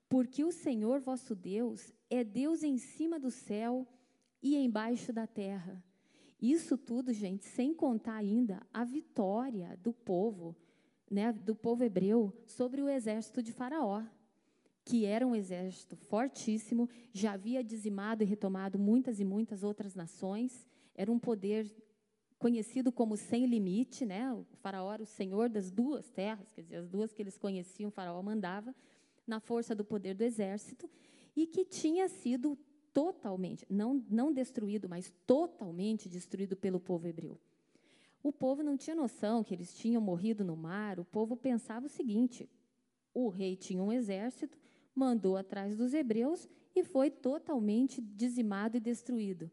Porque 0.10 0.44
o 0.44 0.52
Senhor 0.52 1.00
vosso 1.00 1.34
Deus 1.34 1.94
é 2.10 2.24
Deus 2.24 2.64
em 2.64 2.78
cima 2.78 3.20
do 3.20 3.32
céu 3.32 3.88
e 4.42 4.56
embaixo 4.58 5.14
da 5.14 5.26
terra. 5.26 5.84
Isso 6.42 6.78
tudo, 6.78 7.14
gente, 7.14 7.46
sem 7.46 7.74
contar 7.74 8.16
ainda 8.16 8.62
a 8.74 8.84
vitória 8.84 9.80
do 9.82 9.94
povo, 9.94 10.56
né, 11.10 11.32
do 11.32 11.56
povo 11.56 11.84
hebreu 11.84 12.34
sobre 12.46 12.82
o 12.82 12.90
exército 12.90 13.42
de 13.42 13.54
Faraó 13.54 14.04
que 14.86 15.06
era 15.06 15.26
um 15.26 15.36
exército 15.36 15.96
fortíssimo, 15.96 16.90
já 17.14 17.34
havia 17.34 17.64
dizimado 17.64 18.24
e 18.24 18.26
retomado 18.26 18.78
muitas 18.78 19.20
e 19.20 19.24
muitas 19.24 19.64
outras 19.64 19.96
nações, 19.96 20.68
era 20.96 21.12
um 21.12 21.20
poder 21.20 21.74
conhecido 22.38 22.92
como 22.92 23.16
sem 23.16 23.46
limite, 23.46 24.06
né? 24.06 24.32
O 24.34 24.46
faraó 24.58 24.94
era 24.94 25.04
o 25.04 25.06
senhor 25.06 25.50
das 25.50 25.72
duas 25.72 26.10
terras, 26.10 26.52
quer 26.52 26.62
dizer, 26.62 26.76
as 26.76 26.90
duas 26.90 27.14
que 27.14 27.22
eles 27.22 27.38
conheciam, 27.38 27.88
o 27.88 27.92
faraó 27.92 28.22
mandava 28.22 28.76
na 29.26 29.40
força 29.40 29.74
do 29.74 29.86
poder 29.86 30.14
do 30.14 30.24
exército 30.24 30.90
e 31.36 31.48
que 31.48 31.64
tinha 31.64 32.08
sido 32.10 32.58
totalmente, 32.92 33.66
não 33.70 34.06
não 34.10 34.32
destruído, 34.32 34.88
mas 34.88 35.12
totalmente 35.26 36.10
destruído 36.10 36.56
pelo 36.56 36.80
povo 36.80 37.08
hebreu. 37.08 37.40
O 38.22 38.32
povo 38.32 38.62
não 38.62 38.78
tinha 38.78 38.96
noção 38.96 39.44
que 39.44 39.54
eles 39.54 39.74
tinham 39.76 40.02
morrido 40.02 40.44
no 40.44 40.56
mar, 40.56 41.00
o 41.00 41.06
povo 41.06 41.36
pensava 41.36 41.88
o 41.88 41.90
seguinte: 41.90 42.50
o 43.14 43.30
rei 43.30 43.56
tinha 43.56 43.82
um 43.82 43.92
exército, 43.92 44.58
mandou 44.94 45.36
atrás 45.36 45.76
dos 45.76 45.94
hebreus 45.94 46.48
e 46.76 46.84
foi 46.84 47.10
totalmente 47.10 48.02
dizimado 48.02 48.78
e 48.78 48.80
destruído. 48.80 49.50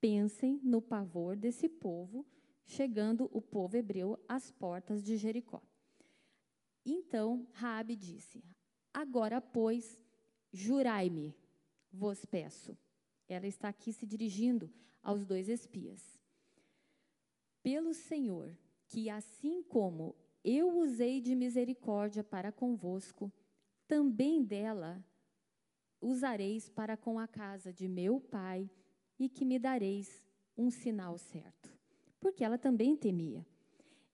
Pensem 0.00 0.58
no 0.62 0.80
pavor 0.80 1.36
desse 1.36 1.68
povo, 1.68 2.26
chegando 2.64 3.28
o 3.32 3.42
povo 3.42 3.76
hebreu 3.76 4.18
às 4.26 4.50
portas 4.50 5.02
de 5.02 5.16
Jericó. 5.16 5.62
Então 6.84 7.46
Raabe 7.52 7.94
disse: 7.94 8.42
Agora, 8.94 9.40
pois, 9.40 10.00
jurai-me, 10.52 11.36
vos 11.92 12.24
peço. 12.24 12.76
Ela 13.28 13.46
está 13.46 13.68
aqui 13.68 13.92
se 13.92 14.06
dirigindo 14.06 14.72
aos 15.02 15.24
dois 15.24 15.48
espias. 15.48 16.18
Pelo 17.62 17.92
Senhor, 17.92 18.56
que 18.86 19.10
assim 19.10 19.62
como 19.62 20.16
eu 20.42 20.78
usei 20.78 21.20
de 21.20 21.34
misericórdia 21.34 22.24
para 22.24 22.50
convosco, 22.50 23.30
também 23.86 24.42
dela 24.42 25.04
usareis 26.00 26.70
para 26.70 26.96
com 26.96 27.18
a 27.18 27.28
casa 27.28 27.70
de 27.72 27.86
meu 27.86 28.18
pai 28.18 28.70
e 29.20 29.28
que 29.28 29.44
me 29.44 29.58
dareis 29.58 30.24
um 30.56 30.70
sinal 30.70 31.18
certo. 31.18 31.70
Porque 32.18 32.42
ela 32.42 32.56
também 32.56 32.96
temia. 32.96 33.46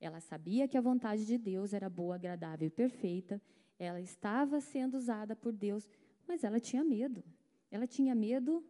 Ela 0.00 0.20
sabia 0.20 0.68
que 0.68 0.76
a 0.76 0.80
vontade 0.80 1.24
de 1.24 1.38
Deus 1.38 1.72
era 1.72 1.88
boa, 1.88 2.16
agradável 2.16 2.66
e 2.66 2.70
perfeita. 2.70 3.40
Ela 3.78 4.00
estava 4.00 4.60
sendo 4.60 4.96
usada 4.96 5.36
por 5.36 5.52
Deus, 5.52 5.88
mas 6.26 6.42
ela 6.42 6.58
tinha 6.58 6.84
medo. 6.84 7.24
Ela 7.70 7.86
tinha 7.86 8.14
medo 8.14 8.64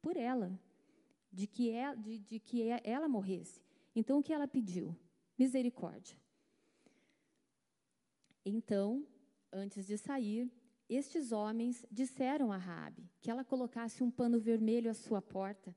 por 0.00 0.16
ela, 0.16 0.58
de 1.30 1.46
que 1.46 1.70
ela, 1.70 1.94
de, 1.94 2.18
de 2.18 2.40
que 2.40 2.62
ela 2.82 3.08
morresse. 3.08 3.62
Então, 3.94 4.18
o 4.18 4.22
que 4.22 4.32
ela 4.32 4.48
pediu? 4.48 4.96
Misericórdia. 5.38 6.16
Então, 8.44 9.06
antes 9.52 9.86
de 9.86 9.96
sair, 9.96 10.50
estes 10.88 11.32
homens 11.32 11.86
disseram 11.90 12.50
a 12.50 12.56
Raabe 12.56 13.08
que 13.20 13.30
ela 13.30 13.44
colocasse 13.44 14.02
um 14.02 14.10
pano 14.10 14.40
vermelho 14.40 14.90
à 14.90 14.94
sua 14.94 15.22
porta 15.22 15.74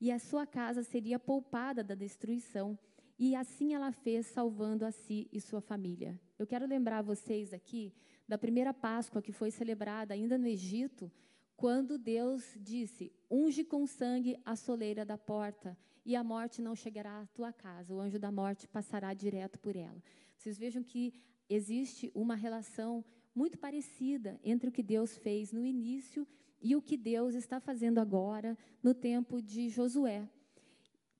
e 0.00 0.10
a 0.10 0.18
sua 0.18 0.46
casa 0.46 0.82
seria 0.82 1.18
poupada 1.18 1.82
da 1.82 1.94
destruição. 1.94 2.78
E 3.18 3.34
assim 3.34 3.74
ela 3.74 3.92
fez, 3.92 4.26
salvando 4.26 4.84
a 4.84 4.90
si 4.90 5.28
e 5.32 5.40
sua 5.40 5.60
família. 5.60 6.20
Eu 6.38 6.46
quero 6.46 6.66
lembrar 6.66 7.02
vocês 7.02 7.52
aqui 7.52 7.94
da 8.28 8.36
primeira 8.36 8.74
Páscoa 8.74 9.22
que 9.22 9.32
foi 9.32 9.50
celebrada 9.50 10.12
ainda 10.12 10.36
no 10.36 10.46
Egito, 10.46 11.10
quando 11.56 11.96
Deus 11.96 12.56
disse: 12.60 13.12
Unge 13.30 13.64
com 13.64 13.86
sangue 13.86 14.38
a 14.44 14.54
soleira 14.54 15.04
da 15.04 15.16
porta, 15.16 15.76
e 16.04 16.14
a 16.14 16.22
morte 16.22 16.60
não 16.60 16.76
chegará 16.76 17.22
à 17.22 17.26
tua 17.26 17.52
casa, 17.52 17.94
o 17.94 18.00
anjo 18.00 18.18
da 18.18 18.30
morte 18.30 18.68
passará 18.68 19.12
direto 19.14 19.58
por 19.58 19.74
ela. 19.74 20.00
Vocês 20.36 20.58
vejam 20.58 20.82
que 20.82 21.14
existe 21.48 22.12
uma 22.14 22.34
relação 22.34 23.04
muito 23.34 23.58
parecida 23.58 24.38
entre 24.44 24.68
o 24.68 24.72
que 24.72 24.82
Deus 24.82 25.16
fez 25.16 25.52
no 25.52 25.64
início 25.64 26.24
e 26.24 26.45
o 26.74 26.82
que 26.82 26.96
Deus 26.96 27.34
está 27.34 27.60
fazendo 27.60 27.98
agora 27.98 28.56
no 28.82 28.94
tempo 28.94 29.40
de 29.40 29.68
Josué. 29.68 30.28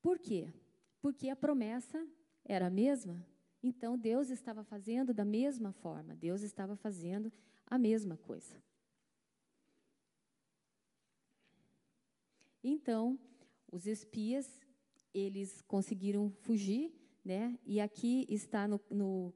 Por 0.03 0.19
quê? 0.19 0.53
Porque 1.01 1.29
a 1.29 1.37
promessa 1.37 2.07
era 2.45 2.67
a 2.67 2.71
mesma. 2.71 3.25
Então 3.63 3.99
Deus 3.99 4.31
estava 4.31 4.63
fazendo 4.63 5.13
da 5.13 5.25
mesma 5.25 5.73
forma, 5.73 6.15
Deus 6.15 6.43
estava 6.43 6.77
fazendo 6.77 7.33
a 7.67 7.79
mesma 7.79 8.17
coisa. 8.17 8.63
Então, 12.63 13.19
os 13.71 13.87
espias, 13.87 14.61
eles 15.15 15.63
conseguiram 15.63 16.31
fugir, 16.41 16.93
né? 17.25 17.57
E 17.65 17.81
aqui 17.81 18.27
está 18.29 18.67
no, 18.67 18.81
no 18.91 19.33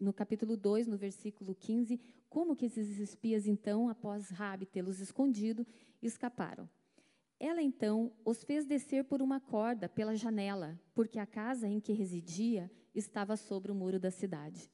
no 0.00 0.12
capítulo 0.12 0.56
2, 0.56 0.86
no 0.86 0.96
versículo 0.96 1.54
15, 1.54 2.00
como 2.28 2.56
que 2.56 2.66
esses 2.66 2.98
espias, 2.98 3.46
então, 3.46 3.88
após 3.88 4.30
Rabi 4.30 4.66
tê-los 4.66 5.00
escondido, 5.00 5.66
escaparam. 6.02 6.68
Ela, 7.38 7.62
então, 7.62 8.12
os 8.24 8.42
fez 8.44 8.64
descer 8.64 9.04
por 9.04 9.20
uma 9.20 9.40
corda 9.40 9.88
pela 9.88 10.16
janela, 10.16 10.80
porque 10.94 11.18
a 11.18 11.26
casa 11.26 11.68
em 11.68 11.80
que 11.80 11.92
residia 11.92 12.70
estava 12.94 13.36
sobre 13.36 13.70
o 13.70 13.74
muro 13.74 13.98
da 13.98 14.10
cidade. 14.10 14.70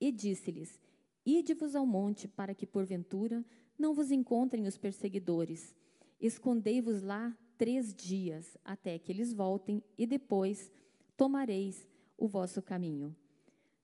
E 0.00 0.10
disse-lhes: 0.10 0.80
Ide-vos 1.24 1.74
ao 1.74 1.86
monte, 1.86 2.26
para 2.26 2.54
que, 2.54 2.66
porventura, 2.66 3.44
não 3.78 3.94
vos 3.94 4.10
encontrem 4.10 4.66
os 4.66 4.76
perseguidores. 4.76 5.74
Escondei-vos 6.20 7.02
lá 7.02 7.36
três 7.56 7.94
dias, 7.94 8.56
até 8.64 8.98
que 8.98 9.12
eles 9.12 9.32
voltem, 9.32 9.82
e 9.96 10.06
depois 10.06 10.70
tomareis 11.16 11.86
o 12.16 12.26
vosso 12.26 12.60
caminho. 12.60 13.14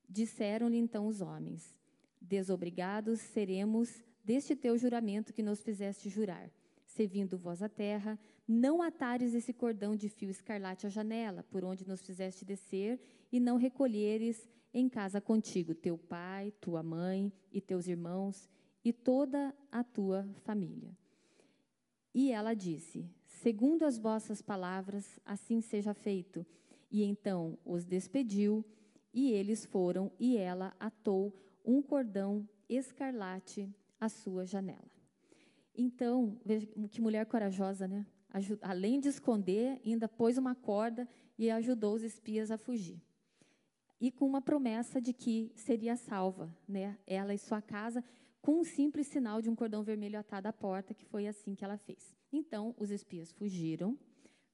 Disseram-lhe 0.09 0.77
então 0.77 1.07
os 1.07 1.21
homens: 1.21 1.75
Desobrigados 2.21 3.21
seremos 3.21 4.03
deste 4.25 4.57
teu 4.57 4.77
juramento 4.77 5.33
que 5.33 5.42
nos 5.42 5.62
fizeste 5.62 6.09
jurar. 6.09 6.51
Servindo 6.87 7.37
vós 7.37 7.62
a 7.62 7.69
terra, 7.69 8.19
não 8.49 8.81
atares 8.81 9.35
esse 9.35 9.53
cordão 9.53 9.95
de 9.95 10.09
fio 10.09 10.31
escarlate 10.31 10.87
à 10.87 10.88
janela, 10.88 11.42
por 11.45 11.64
onde 11.64 11.87
nos 11.87 12.03
fizeste 12.03 12.45
descer, 12.45 12.99
e 13.31 13.38
não 13.38 13.57
recolheres 13.57 14.49
em 14.73 14.88
casa 14.88 15.21
contigo 15.21 15.75
teu 15.75 15.97
pai, 15.97 16.53
tua 16.61 16.83
mãe 16.83 17.33
e 17.53 17.61
teus 17.61 17.87
irmãos 17.87 18.49
e 18.85 18.92
toda 18.92 19.55
a 19.71 19.83
tua 19.83 20.29
família. 20.45 20.97
E 22.14 22.31
ela 22.31 22.55
disse: 22.55 23.05
segundo 23.27 23.85
as 23.85 23.99
vossas 23.99 24.40
palavras, 24.40 25.19
assim 25.25 25.61
seja 25.61 25.92
feito. 25.92 26.47
E 26.90 27.03
então 27.03 27.59
os 27.64 27.85
despediu, 27.85 28.64
e 29.16 29.33
eles 29.33 29.64
foram, 29.64 30.12
e 30.20 30.37
ela 30.37 30.76
atou 30.79 31.35
um 31.64 31.81
cordão 31.81 32.46
escarlate 32.68 33.74
à 33.98 34.11
sua 34.11 34.44
janela. 34.44 34.90
Então, 35.74 36.38
veja 36.44 36.66
que 36.90 37.00
mulher 37.00 37.24
corajosa, 37.24 37.88
né? 37.88 38.05
Além 38.61 39.00
de 39.00 39.09
esconder, 39.09 39.81
ainda 39.83 40.07
pôs 40.07 40.37
uma 40.37 40.55
corda 40.55 41.09
e 41.38 41.50
ajudou 41.50 41.94
os 41.94 42.02
espias 42.02 42.50
a 42.50 42.59
fugir. 42.59 43.00
E 43.98 44.11
com 44.11 44.26
uma 44.26 44.42
promessa 44.42 45.00
de 45.00 45.14
que 45.14 45.50
seria 45.57 45.96
salva, 45.96 46.55
né? 46.68 46.98
Ela 47.07 47.33
e 47.33 47.38
sua 47.38 47.62
casa, 47.62 48.05
com 48.42 48.61
um 48.61 48.64
simples 48.64 49.07
sinal 49.07 49.40
de 49.40 49.48
um 49.48 49.57
cordão 49.57 49.83
vermelho 49.83 50.18
atado 50.18 50.46
à 50.46 50.52
porta, 50.52 50.92
que 50.92 51.07
foi 51.07 51.26
assim 51.26 51.55
que 51.55 51.64
ela 51.64 51.79
fez. 51.79 52.14
Então, 52.31 52.74
os 52.76 52.90
espias 52.90 53.33
fugiram, 53.33 53.98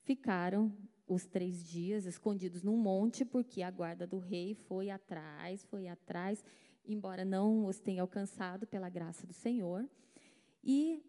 ficaram 0.04 0.72
os 1.06 1.26
três 1.26 1.66
dias 1.68 2.06
escondidos 2.06 2.62
num 2.62 2.76
monte, 2.76 3.24
porque 3.24 3.62
a 3.62 3.70
guarda 3.70 4.06
do 4.06 4.18
rei 4.18 4.54
foi 4.54 4.90
atrás, 4.90 5.64
foi 5.64 5.88
atrás, 5.88 6.44
embora 6.84 7.24
não 7.24 7.66
os 7.66 7.78
tenha 7.78 8.02
alcançado 8.02 8.66
pela 8.66 8.88
graça 8.88 9.26
do 9.26 9.32
Senhor. 9.32 9.88
E 10.62 11.02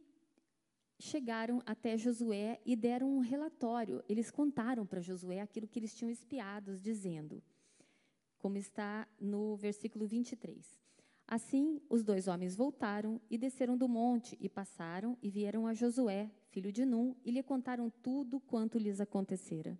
chegaram 0.99 1.61
até 1.65 1.97
Josué 1.97 2.59
e 2.65 2.75
deram 2.75 3.17
um 3.17 3.19
relatório. 3.19 4.03
Eles 4.07 4.31
contaram 4.31 4.85
para 4.85 5.01
Josué 5.01 5.41
aquilo 5.41 5.67
que 5.67 5.79
eles 5.79 5.93
tinham 5.93 6.11
espiado, 6.11 6.77
dizendo, 6.77 7.43
como 8.37 8.57
está 8.57 9.07
no 9.19 9.55
versículo 9.55 10.05
23. 10.05 10.82
Assim, 11.27 11.81
os 11.89 12.03
dois 12.03 12.27
homens 12.27 12.55
voltaram 12.55 13.19
e 13.29 13.37
desceram 13.37 13.77
do 13.77 13.87
monte 13.87 14.37
e 14.39 14.49
passaram 14.49 15.17
e 15.21 15.29
vieram 15.29 15.65
a 15.65 15.73
Josué, 15.73 16.29
filho 16.49 16.71
de 16.71 16.85
Num, 16.85 17.15
e 17.23 17.31
lhe 17.31 17.41
contaram 17.41 17.89
tudo 17.89 18.39
quanto 18.39 18.77
lhes 18.77 18.99
acontecera. 18.99 19.79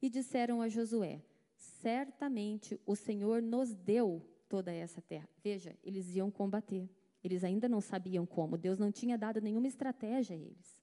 E 0.00 0.10
disseram 0.10 0.60
a 0.60 0.68
Josué: 0.68 1.22
Certamente 1.56 2.80
o 2.84 2.96
Senhor 2.96 3.40
nos 3.40 3.72
deu 3.74 4.20
toda 4.48 4.72
essa 4.72 5.00
terra. 5.00 5.28
Veja, 5.42 5.76
eles 5.84 6.14
iam 6.14 6.30
combater. 6.30 6.90
Eles 7.22 7.44
ainda 7.44 7.68
não 7.68 7.80
sabiam 7.80 8.26
como. 8.26 8.58
Deus 8.58 8.78
não 8.78 8.90
tinha 8.90 9.16
dado 9.16 9.40
nenhuma 9.40 9.68
estratégia 9.68 10.34
a 10.34 10.38
eles. 10.38 10.82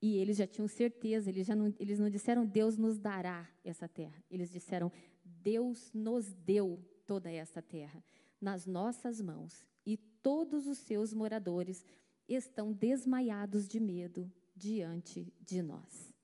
E 0.00 0.18
eles 0.18 0.36
já 0.36 0.46
tinham 0.46 0.68
certeza, 0.68 1.30
eles, 1.30 1.46
já 1.46 1.56
não, 1.56 1.74
eles 1.80 1.98
não 1.98 2.10
disseram 2.10 2.44
Deus 2.44 2.76
nos 2.76 2.98
dará 2.98 3.48
essa 3.64 3.88
terra. 3.88 4.22
Eles 4.30 4.50
disseram 4.50 4.92
Deus 5.24 5.90
nos 5.94 6.34
deu 6.34 6.78
toda 7.06 7.30
essa 7.30 7.62
terra 7.62 8.04
nas 8.40 8.66
nossas 8.66 9.20
mãos. 9.20 9.66
E 9.84 9.96
todos 9.96 10.66
os 10.66 10.78
seus 10.78 11.12
moradores 11.12 11.84
estão 12.28 12.72
desmaiados 12.72 13.68
de 13.68 13.78
medo 13.78 14.30
diante 14.54 15.32
de 15.40 15.62
nós. 15.62 16.14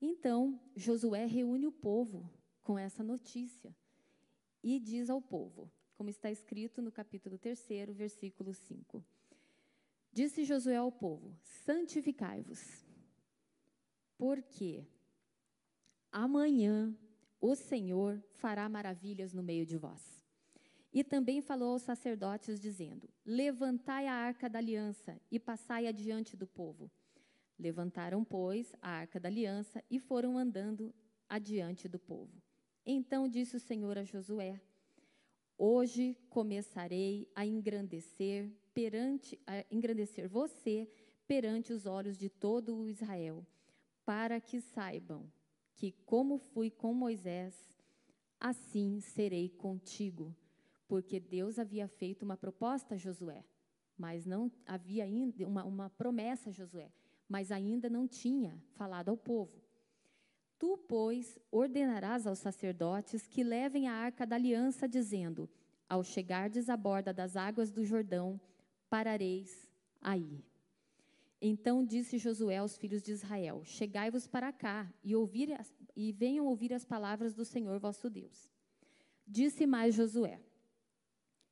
Então, 0.00 0.60
Josué 0.74 1.26
reúne 1.26 1.66
o 1.66 1.72
povo 1.72 2.30
com 2.62 2.78
essa 2.78 3.02
notícia 3.02 3.74
e 4.62 4.78
diz 4.78 5.10
ao 5.10 5.20
povo: 5.20 5.70
como 5.96 6.10
está 6.10 6.30
escrito 6.30 6.82
no 6.82 6.92
capítulo 6.92 7.38
3, 7.38 7.66
versículo 7.94 8.52
5. 8.52 9.04
Disse 10.12 10.44
Josué 10.44 10.76
ao 10.76 10.92
povo: 10.92 11.34
Santificai-vos, 11.64 12.84
porque 14.16 14.86
amanhã 16.12 16.94
o 17.40 17.54
Senhor 17.54 18.22
fará 18.34 18.68
maravilhas 18.68 19.32
no 19.32 19.42
meio 19.42 19.64
de 19.64 19.76
vós. 19.76 20.25
E 20.96 21.04
também 21.04 21.42
falou 21.42 21.72
aos 21.72 21.82
sacerdotes, 21.82 22.58
dizendo: 22.58 23.06
Levantai 23.22 24.06
a 24.06 24.14
arca 24.14 24.48
da 24.48 24.58
aliança 24.58 25.20
e 25.30 25.38
passai 25.38 25.86
adiante 25.86 26.34
do 26.34 26.46
povo. 26.46 26.90
Levantaram, 27.58 28.24
pois, 28.24 28.74
a 28.80 28.92
arca 28.92 29.20
da 29.20 29.28
aliança 29.28 29.84
e 29.90 29.98
foram 29.98 30.38
andando 30.38 30.94
adiante 31.28 31.86
do 31.86 31.98
povo. 31.98 32.42
Então 32.86 33.28
disse 33.28 33.54
o 33.54 33.60
Senhor 33.60 33.98
a 33.98 34.04
Josué: 34.04 34.58
Hoje 35.58 36.16
começarei 36.30 37.30
a 37.34 37.44
engrandecer 37.44 38.50
perante 38.72 39.38
a 39.46 39.66
engrandecer 39.70 40.26
você 40.26 40.88
perante 41.28 41.74
os 41.74 41.84
olhos 41.84 42.16
de 42.16 42.30
todo 42.30 42.74
o 42.74 42.88
Israel, 42.88 43.46
para 44.02 44.40
que 44.40 44.62
saibam 44.62 45.30
que 45.74 45.92
como 46.06 46.38
fui 46.38 46.70
com 46.70 46.94
Moisés, 46.94 47.54
assim 48.40 48.98
serei 49.00 49.50
contigo, 49.50 50.34
porque 50.88 51.18
Deus 51.20 51.58
havia 51.58 51.88
feito 51.88 52.22
uma 52.22 52.36
proposta 52.36 52.94
a 52.94 52.98
Josué, 52.98 53.44
mas 53.96 54.24
não 54.24 54.50
havia 54.66 55.04
ainda 55.04 55.46
uma, 55.46 55.64
uma 55.64 55.90
promessa 55.90 56.50
a 56.50 56.52
Josué, 56.52 56.90
mas 57.28 57.50
ainda 57.50 57.88
não 57.88 58.06
tinha 58.06 58.60
falado 58.74 59.08
ao 59.08 59.16
povo. 59.16 59.62
Tu, 60.58 60.78
pois, 60.88 61.38
ordenarás 61.50 62.26
aos 62.26 62.38
sacerdotes 62.38 63.26
que 63.26 63.42
levem 63.42 63.88
a 63.88 63.92
arca 63.92 64.26
da 64.26 64.36
aliança, 64.36 64.88
dizendo: 64.88 65.48
Ao 65.88 66.02
chegardes 66.02 66.70
à 66.70 66.76
borda 66.76 67.12
das 67.12 67.36
águas 67.36 67.70
do 67.70 67.84
Jordão, 67.84 68.40
parareis 68.88 69.68
aí. 70.00 70.42
Então 71.40 71.84
disse 71.84 72.16
Josué 72.16 72.56
aos 72.56 72.78
filhos 72.78 73.02
de 73.02 73.12
Israel: 73.12 73.62
Chegai-vos 73.64 74.26
para 74.26 74.50
cá 74.50 74.90
e, 75.04 75.14
ouvir 75.14 75.54
e 75.94 76.10
venham 76.10 76.46
ouvir 76.46 76.72
as 76.72 76.84
palavras 76.84 77.34
do 77.34 77.44
Senhor 77.44 77.78
vosso 77.78 78.08
Deus. 78.08 78.50
Disse 79.26 79.66
mais 79.66 79.94
Josué: 79.94 80.40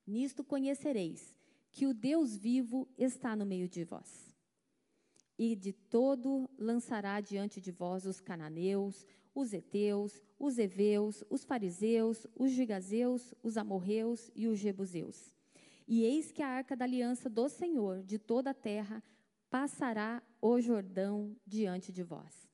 Nisto 0.06 0.44
conhecereis 0.44 1.34
que 1.70 1.86
o 1.86 1.94
Deus 1.94 2.36
vivo 2.36 2.88
está 2.96 3.34
no 3.34 3.44
meio 3.44 3.68
de 3.68 3.84
vós 3.84 4.34
e 5.38 5.56
de 5.56 5.72
todo 5.72 6.48
lançará 6.58 7.20
diante 7.20 7.60
de 7.60 7.72
vós 7.72 8.06
os 8.06 8.20
cananeus, 8.20 9.06
os 9.34 9.52
heteus, 9.52 10.22
os 10.38 10.58
heveus, 10.58 11.24
os 11.28 11.44
fariseus, 11.44 12.26
os 12.36 12.52
gigazeus, 12.52 13.34
os 13.42 13.56
amorreus 13.56 14.30
e 14.34 14.46
os 14.46 14.58
jebuseus. 14.58 15.32
E 15.86 16.02
eis 16.02 16.30
que 16.30 16.42
a 16.42 16.48
arca 16.48 16.76
da 16.76 16.84
aliança 16.84 17.28
do 17.28 17.48
Senhor 17.48 18.02
de 18.02 18.18
toda 18.18 18.50
a 18.50 18.54
terra 18.54 19.02
passará 19.50 20.22
o 20.40 20.60
Jordão 20.60 21.36
diante 21.46 21.92
de 21.92 22.02
vós. 22.02 22.48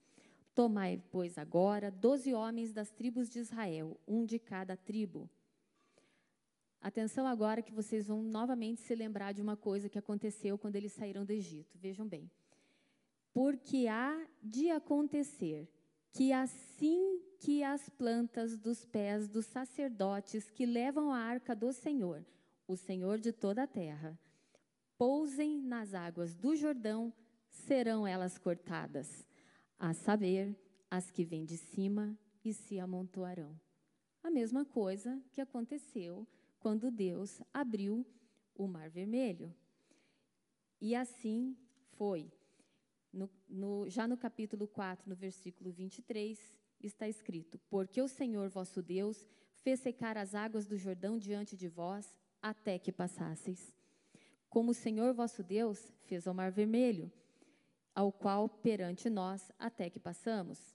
Tomai, 0.55 1.03
pois, 1.11 1.39
agora 1.39 1.91
doze 1.91 2.35
homens 2.35 2.73
das 2.73 2.91
tribos 2.91 3.29
de 3.29 3.39
Israel, 3.39 3.99
um 4.07 4.25
de 4.25 4.39
cada 4.39 4.77
tribo. 4.77 5.31
Atenção 6.83 7.27
agora 7.27 7.61
que 7.61 7.75
vocês 7.75 8.09
vão 8.09 8.23
novamente 8.23 8.81
se 8.81 8.95
lembrar 8.95 9.33
de 9.33 9.43
uma 9.43 9.57
coisa 9.57 9.89
que 9.89 9.99
aconteceu 9.99 10.57
quando 10.57 10.77
eles 10.77 10.93
saíram 10.93 11.27
do 11.27 11.33
Egito. 11.33 11.77
Vejam 11.79 12.09
bem. 12.09 12.31
Porque 13.35 13.87
há 13.87 14.27
de 14.43 14.71
acontecer 14.71 15.69
que 16.11 16.33
assim 16.33 17.21
que 17.39 17.63
as 17.63 17.89
plantas 17.91 18.57
dos 18.57 18.85
pés 18.85 19.29
dos 19.29 19.47
sacerdotes 19.47 20.51
que 20.51 20.65
levam 20.65 21.13
a 21.13 21.19
arca 21.19 21.55
do 21.55 21.73
Senhor, 21.73 22.25
o 22.67 22.77
Senhor 22.77 23.19
de 23.19 23.31
toda 23.31 23.63
a 23.65 23.67
terra, 23.67 24.19
pousem 24.97 25.61
nas 25.61 25.95
águas 25.95 26.35
do 26.35 26.57
Jordão, 26.57 27.13
serão 27.51 28.07
elas 28.07 28.39
cortadas, 28.39 29.27
a 29.79 29.93
saber, 29.93 30.57
as 30.91 31.11
que 31.11 31.25
vêm 31.25 31.45
de 31.45 31.57
cima 31.57 32.19
e 32.45 32.53
se 32.53 32.79
amontoarão. 32.79 33.59
A 34.23 34.31
mesma 34.31 34.65
coisa 34.65 35.23
que 35.33 35.41
aconteceu 35.41 36.27
quando 36.61 36.91
Deus 36.91 37.41
abriu 37.53 38.07
o 38.55 38.69
Mar 38.69 38.89
Vermelho. 38.89 39.53
E 40.81 40.95
assim 40.95 41.57
foi. 41.97 42.31
No, 43.13 43.29
no, 43.49 43.89
já 43.89 44.07
no 44.07 44.17
capítulo 44.17 44.69
4, 44.69 45.09
no 45.09 45.17
versículo 45.17 45.73
23, 45.73 46.39
está 46.81 47.09
escrito: 47.09 47.59
Porque 47.69 48.01
o 48.01 48.07
Senhor 48.07 48.49
vosso 48.49 48.81
Deus 48.81 49.29
fez 49.57 49.81
secar 49.81 50.17
as 50.17 50.35
águas 50.35 50.67
do 50.67 50.77
Jordão 50.77 51.19
diante 51.19 51.57
de 51.57 51.69
vós, 51.69 52.17
até 52.41 52.79
que 52.79 52.93
passasseis. 52.93 53.75
Como 54.49 54.71
o 54.71 54.75
Senhor 54.75 55.13
vosso 55.13 55.43
Deus 55.43 55.93
fez 56.05 56.27
ao 56.27 56.35
Mar 56.35 56.51
Vermelho, 56.51 57.11
ao 57.95 58.13
qual 58.13 58.49
perante 58.49 59.11
nós, 59.11 59.51
até 59.59 59.91
que 59.91 59.99
passamos. 59.99 60.75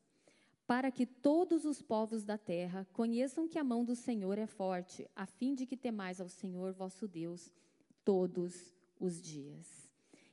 Para 0.67 0.91
que 0.91 1.06
todos 1.06 1.63
os 1.63 1.80
povos 1.82 2.23
da 2.23 2.39
terra 2.39 2.88
conheçam 2.91 3.47
que 3.47 3.60
a 3.60 3.63
mão 3.63 3.86
do 3.86 3.95
Senhor 3.95 4.39
é 4.39 4.47
forte, 4.47 5.08
a 5.15 5.28
fim 5.28 5.54
de 5.54 5.65
que 5.65 5.78
temais 5.78 6.19
ao 6.19 6.28
Senhor 6.28 6.73
vosso 6.73 7.08
Deus 7.08 7.54
todos 8.04 8.73
os 8.99 9.21
dias. 9.21 9.91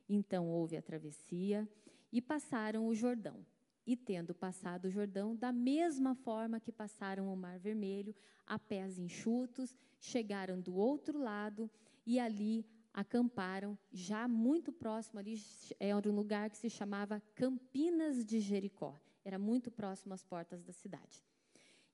Então 0.08 0.48
houve 0.48 0.76
a 0.76 0.82
travessia 0.82 1.68
e 2.10 2.22
passaram 2.22 2.86
o 2.86 2.94
Jordão. 2.94 3.44
E 3.86 3.94
tendo 3.94 4.34
passado 4.34 4.86
o 4.86 4.90
Jordão, 4.90 5.36
da 5.36 5.52
mesma 5.52 6.14
forma 6.14 6.60
que 6.60 6.72
passaram 6.72 7.32
o 7.32 7.36
Mar 7.36 7.58
Vermelho, 7.58 8.14
a 8.46 8.58
pés 8.58 8.98
enxutos, 8.98 9.74
chegaram 10.00 10.60
do 10.60 10.74
outro 10.74 11.18
lado 11.18 11.70
e 12.06 12.18
ali 12.18 12.64
acamparam, 12.94 13.76
já 13.92 14.26
muito 14.28 14.72
próximo 14.72 15.18
ali, 15.18 15.40
era 15.80 16.08
um 16.08 16.14
lugar 16.14 16.48
que 16.48 16.56
se 16.56 16.70
chamava 16.70 17.22
Campinas 17.34 18.24
de 18.24 18.40
Jericó. 18.40 18.98
Era 19.24 19.38
muito 19.38 19.70
próximo 19.70 20.14
às 20.14 20.24
portas 20.24 20.62
da 20.62 20.72
cidade. 20.72 21.24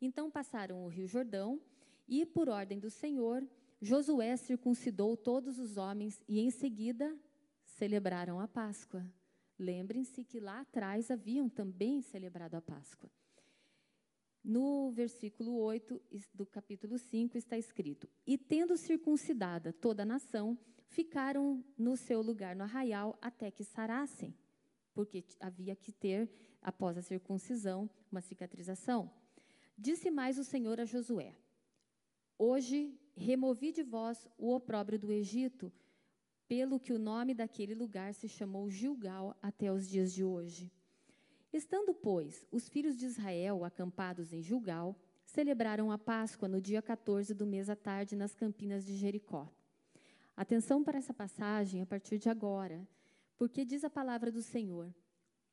Então 0.00 0.30
passaram 0.30 0.84
o 0.84 0.88
Rio 0.88 1.06
Jordão 1.06 1.60
e, 2.06 2.24
por 2.24 2.48
ordem 2.48 2.78
do 2.78 2.90
Senhor, 2.90 3.46
Josué 3.80 4.36
circuncidou 4.36 5.16
todos 5.16 5.58
os 5.58 5.76
homens 5.76 6.22
e, 6.28 6.40
em 6.40 6.50
seguida, 6.50 7.16
celebraram 7.64 8.40
a 8.40 8.48
Páscoa 8.48 9.04
Lembrem-se 9.58 10.22
que 10.22 10.38
lá 10.38 10.60
atrás 10.60 11.10
haviam 11.10 11.48
também 11.48 12.00
celebrado 12.00 12.54
a 12.54 12.62
Páscoa. 12.62 13.10
No 14.44 14.92
versículo 14.92 15.56
8 15.56 16.00
do 16.32 16.46
capítulo 16.46 16.96
5 16.96 17.36
está 17.36 17.58
escrito: 17.58 18.08
E 18.24 18.38
tendo 18.38 18.76
circuncidada 18.76 19.72
toda 19.72 20.04
a 20.04 20.06
nação, 20.06 20.56
ficaram 20.86 21.64
no 21.76 21.96
seu 21.96 22.22
lugar 22.22 22.54
no 22.54 22.62
arraial 22.62 23.18
até 23.20 23.50
que 23.50 23.64
sarassem, 23.64 24.32
porque 24.98 25.24
havia 25.38 25.76
que 25.76 25.92
ter, 25.92 26.28
após 26.60 26.98
a 26.98 27.02
circuncisão, 27.02 27.88
uma 28.10 28.20
cicatrização. 28.20 29.08
Disse 29.78 30.10
mais 30.10 30.38
o 30.38 30.42
Senhor 30.42 30.80
a 30.80 30.84
Josué: 30.84 31.36
Hoje 32.36 32.98
removi 33.14 33.70
de 33.70 33.84
vós 33.84 34.26
o 34.36 34.52
opróbrio 34.52 34.98
do 34.98 35.12
Egito, 35.12 35.72
pelo 36.48 36.80
que 36.80 36.92
o 36.92 36.98
nome 36.98 37.32
daquele 37.32 37.76
lugar 37.76 38.12
se 38.12 38.28
chamou 38.28 38.68
Gilgal 38.68 39.38
até 39.40 39.72
os 39.72 39.88
dias 39.88 40.12
de 40.12 40.24
hoje. 40.24 40.68
Estando, 41.52 41.94
pois, 41.94 42.44
os 42.50 42.68
filhos 42.68 42.96
de 42.96 43.06
Israel 43.06 43.64
acampados 43.64 44.32
em 44.32 44.42
Gilgal, 44.42 44.96
celebraram 45.24 45.92
a 45.92 45.96
Páscoa 45.96 46.48
no 46.48 46.60
dia 46.60 46.82
14 46.82 47.32
do 47.34 47.46
mês 47.46 47.70
à 47.70 47.76
tarde 47.76 48.16
nas 48.16 48.34
campinas 48.34 48.84
de 48.84 48.96
Jericó. 48.96 49.48
Atenção 50.36 50.82
para 50.82 50.98
essa 50.98 51.14
passagem 51.14 51.82
a 51.82 51.86
partir 51.86 52.18
de 52.18 52.28
agora, 52.28 52.84
porque 53.38 53.64
diz 53.64 53.84
a 53.84 53.90
palavra 53.90 54.30
do 54.30 54.42
Senhor: 54.42 54.92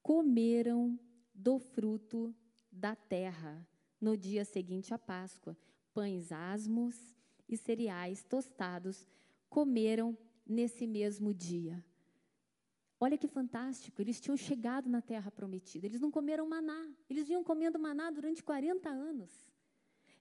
comeram 0.01 0.99
do 1.33 1.59
fruto 1.59 2.35
da 2.71 2.95
terra 2.95 3.65
no 4.01 4.17
dia 4.17 4.43
seguinte 4.43 4.93
à 4.93 4.97
Páscoa, 4.97 5.55
pães 5.93 6.31
asmos 6.31 7.15
e 7.47 7.55
cereais 7.55 8.23
tostados, 8.23 9.07
comeram 9.49 10.17
nesse 10.45 10.85
mesmo 10.85 11.33
dia. 11.33 11.83
Olha 12.99 13.17
que 13.17 13.27
fantástico, 13.27 14.01
eles 14.01 14.19
tinham 14.19 14.37
chegado 14.37 14.89
na 14.89 15.01
terra 15.01 15.29
prometida, 15.29 15.85
eles 15.85 16.01
não 16.01 16.09
comeram 16.09 16.47
maná, 16.47 16.91
eles 17.09 17.27
vinham 17.27 17.43
comendo 17.43 17.77
maná 17.77 18.09
durante 18.09 18.43
40 18.43 18.89
anos. 18.89 19.31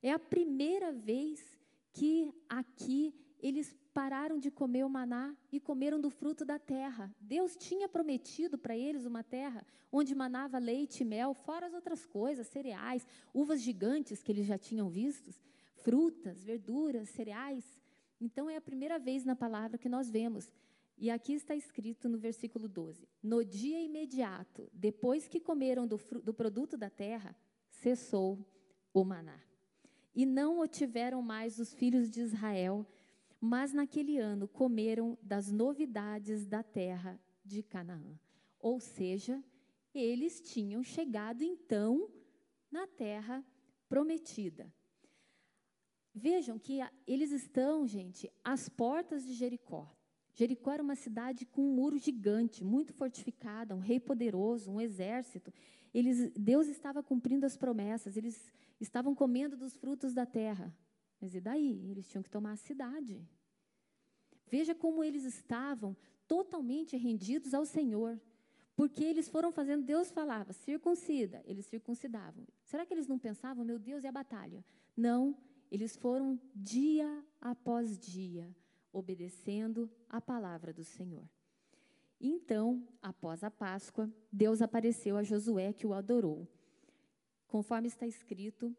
É 0.03 0.13
a 0.13 0.19
primeira 0.19 0.93
vez 0.93 1.59
que 1.93 2.31
aqui 2.49 3.15
eles 3.39 3.75
pararam 3.95 4.39
de 4.41 4.51
comer 4.51 4.85
o 4.85 4.91
maná 4.91 5.37
e 5.53 5.61
comeram 5.61 6.01
do 6.01 6.11
fruto 6.11 6.45
da 6.45 6.59
terra. 6.59 7.15
Deus 7.21 7.57
tinha 7.57 7.89
prometido 7.89 8.59
para 8.59 8.77
eles 8.77 9.07
uma 9.07 9.23
terra 9.23 9.65
onde 9.93 10.15
manava 10.15 10.59
leite 10.59 11.03
e 11.03 11.07
mel, 11.07 11.33
fora 11.33 11.69
as 11.69 11.73
outras 11.73 12.05
coisas, 12.05 12.49
cereais, 12.49 13.07
uvas 13.33 13.63
gigantes 13.63 14.21
que 14.21 14.33
eles 14.33 14.47
já 14.47 14.59
tinham 14.59 14.89
vistos, 14.89 15.41
frutas, 15.77 16.43
verduras, 16.43 17.09
cereais. 17.11 17.65
Então 18.21 18.51
é 18.51 18.57
a 18.57 18.61
primeira 18.61 18.99
vez 18.99 19.25
na 19.25 19.37
palavra 19.37 19.79
que 19.79 19.89
nós 19.89 20.11
vemos. 20.11 20.53
E 20.99 21.09
aqui 21.11 21.33
está 21.33 21.55
escrito 21.55 22.09
no 22.09 22.19
versículo 22.19 22.69
12: 22.69 23.09
No 23.23 23.45
dia 23.45 23.81
imediato, 23.81 24.69
depois 24.73 25.29
que 25.29 25.39
comeram 25.39 25.87
do, 25.87 26.01
do 26.23 26.35
produto 26.35 26.77
da 26.77 26.91
terra, 26.91 27.37
cessou 27.71 28.45
o 28.93 29.05
maná. 29.05 29.41
E 30.15 30.27
não 30.27 30.61
o 30.61 30.67
tiveram 30.67 31.23
mais 31.23 31.59
os 31.59 31.73
filhos 31.75 32.09
de 32.09 32.21
Israel, 32.21 32.87
mas 33.41 33.73
naquele 33.73 34.19
ano 34.19 34.49
comeram 34.49 35.19
das 35.23 35.51
novidades 35.51 36.47
da 36.47 36.63
terra 36.63 37.21
de 37.45 37.63
Canaã. 37.63 38.19
Ou 38.59 38.81
seja, 38.81 39.43
eles 39.95 40.41
tinham 40.41 40.83
chegado 40.83 41.43
então 41.43 42.11
na 42.71 42.87
terra 42.87 43.45
prometida. 43.89 44.73
Vejam 46.15 46.59
que 46.59 46.79
eles 47.07 47.33
estão, 47.33 47.87
gente, 47.87 48.31
às 48.43 48.69
portas 48.69 49.25
de 49.25 49.35
Jericó. 49.35 49.93
Jericó 50.33 50.73
era 50.73 50.83
uma 50.83 50.97
cidade 50.97 51.47
com 51.47 51.63
um 51.63 51.75
muro 51.75 51.97
gigante, 51.97 52.65
muito 52.65 52.93
fortificada, 52.93 53.75
um 53.75 53.81
rei 53.81 54.01
poderoso, 54.01 54.71
um 54.71 54.81
exército. 54.81 55.53
Eles, 55.93 56.33
Deus 56.33 56.67
estava 56.67 57.03
cumprindo 57.03 57.47
as 57.47 57.57
promessas, 57.57 58.17
eles 58.17 58.53
estavam 58.81 59.15
comendo 59.15 59.57
dos 59.57 59.77
frutos 59.77 60.13
da 60.13 60.27
terra. 60.27 60.75
Mas 61.25 61.35
e 61.35 61.41
daí? 61.41 61.91
Eles 61.91 62.07
tinham 62.07 62.23
que 62.23 62.29
tomar 62.29 62.53
a 62.53 62.57
cidade. 62.57 63.27
Veja 64.47 64.75
como 64.75 65.03
eles 65.03 65.25
estavam 65.25 65.97
totalmente 66.29 66.99
rendidos 66.99 67.55
ao 67.55 67.65
Senhor. 67.65 68.21
Porque 68.77 69.03
eles 69.03 69.27
foram 69.27 69.51
fazendo, 69.51 69.87
Deus 69.87 70.11
falava, 70.11 70.53
circuncida, 70.53 71.43
eles 71.47 71.65
circuncidavam. 71.65 72.47
Será 72.63 72.85
que 72.85 72.93
eles 72.93 73.07
não 73.07 73.19
pensavam, 73.19 73.65
meu 73.65 73.79
Deus, 73.79 74.05
e 74.05 74.07
a 74.07 74.13
batalha? 74.13 74.63
Não, 74.95 75.35
eles 75.71 75.97
foram 75.97 76.39
dia 76.55 77.25
após 77.41 77.99
dia 77.99 78.55
obedecendo 78.93 79.91
a 80.07 80.21
palavra 80.21 80.75
do 80.75 80.85
Senhor. 80.85 81.27
Então, 82.21 82.87
após 83.01 83.43
a 83.43 83.51
Páscoa, 83.51 84.13
Deus 84.31 84.61
apareceu 84.61 85.17
a 85.17 85.23
Josué 85.23 85.73
que 85.73 85.87
o 85.87 85.95
adorou, 85.95 86.47
conforme 87.47 87.89
está 87.89 88.07
escrito 88.07 88.77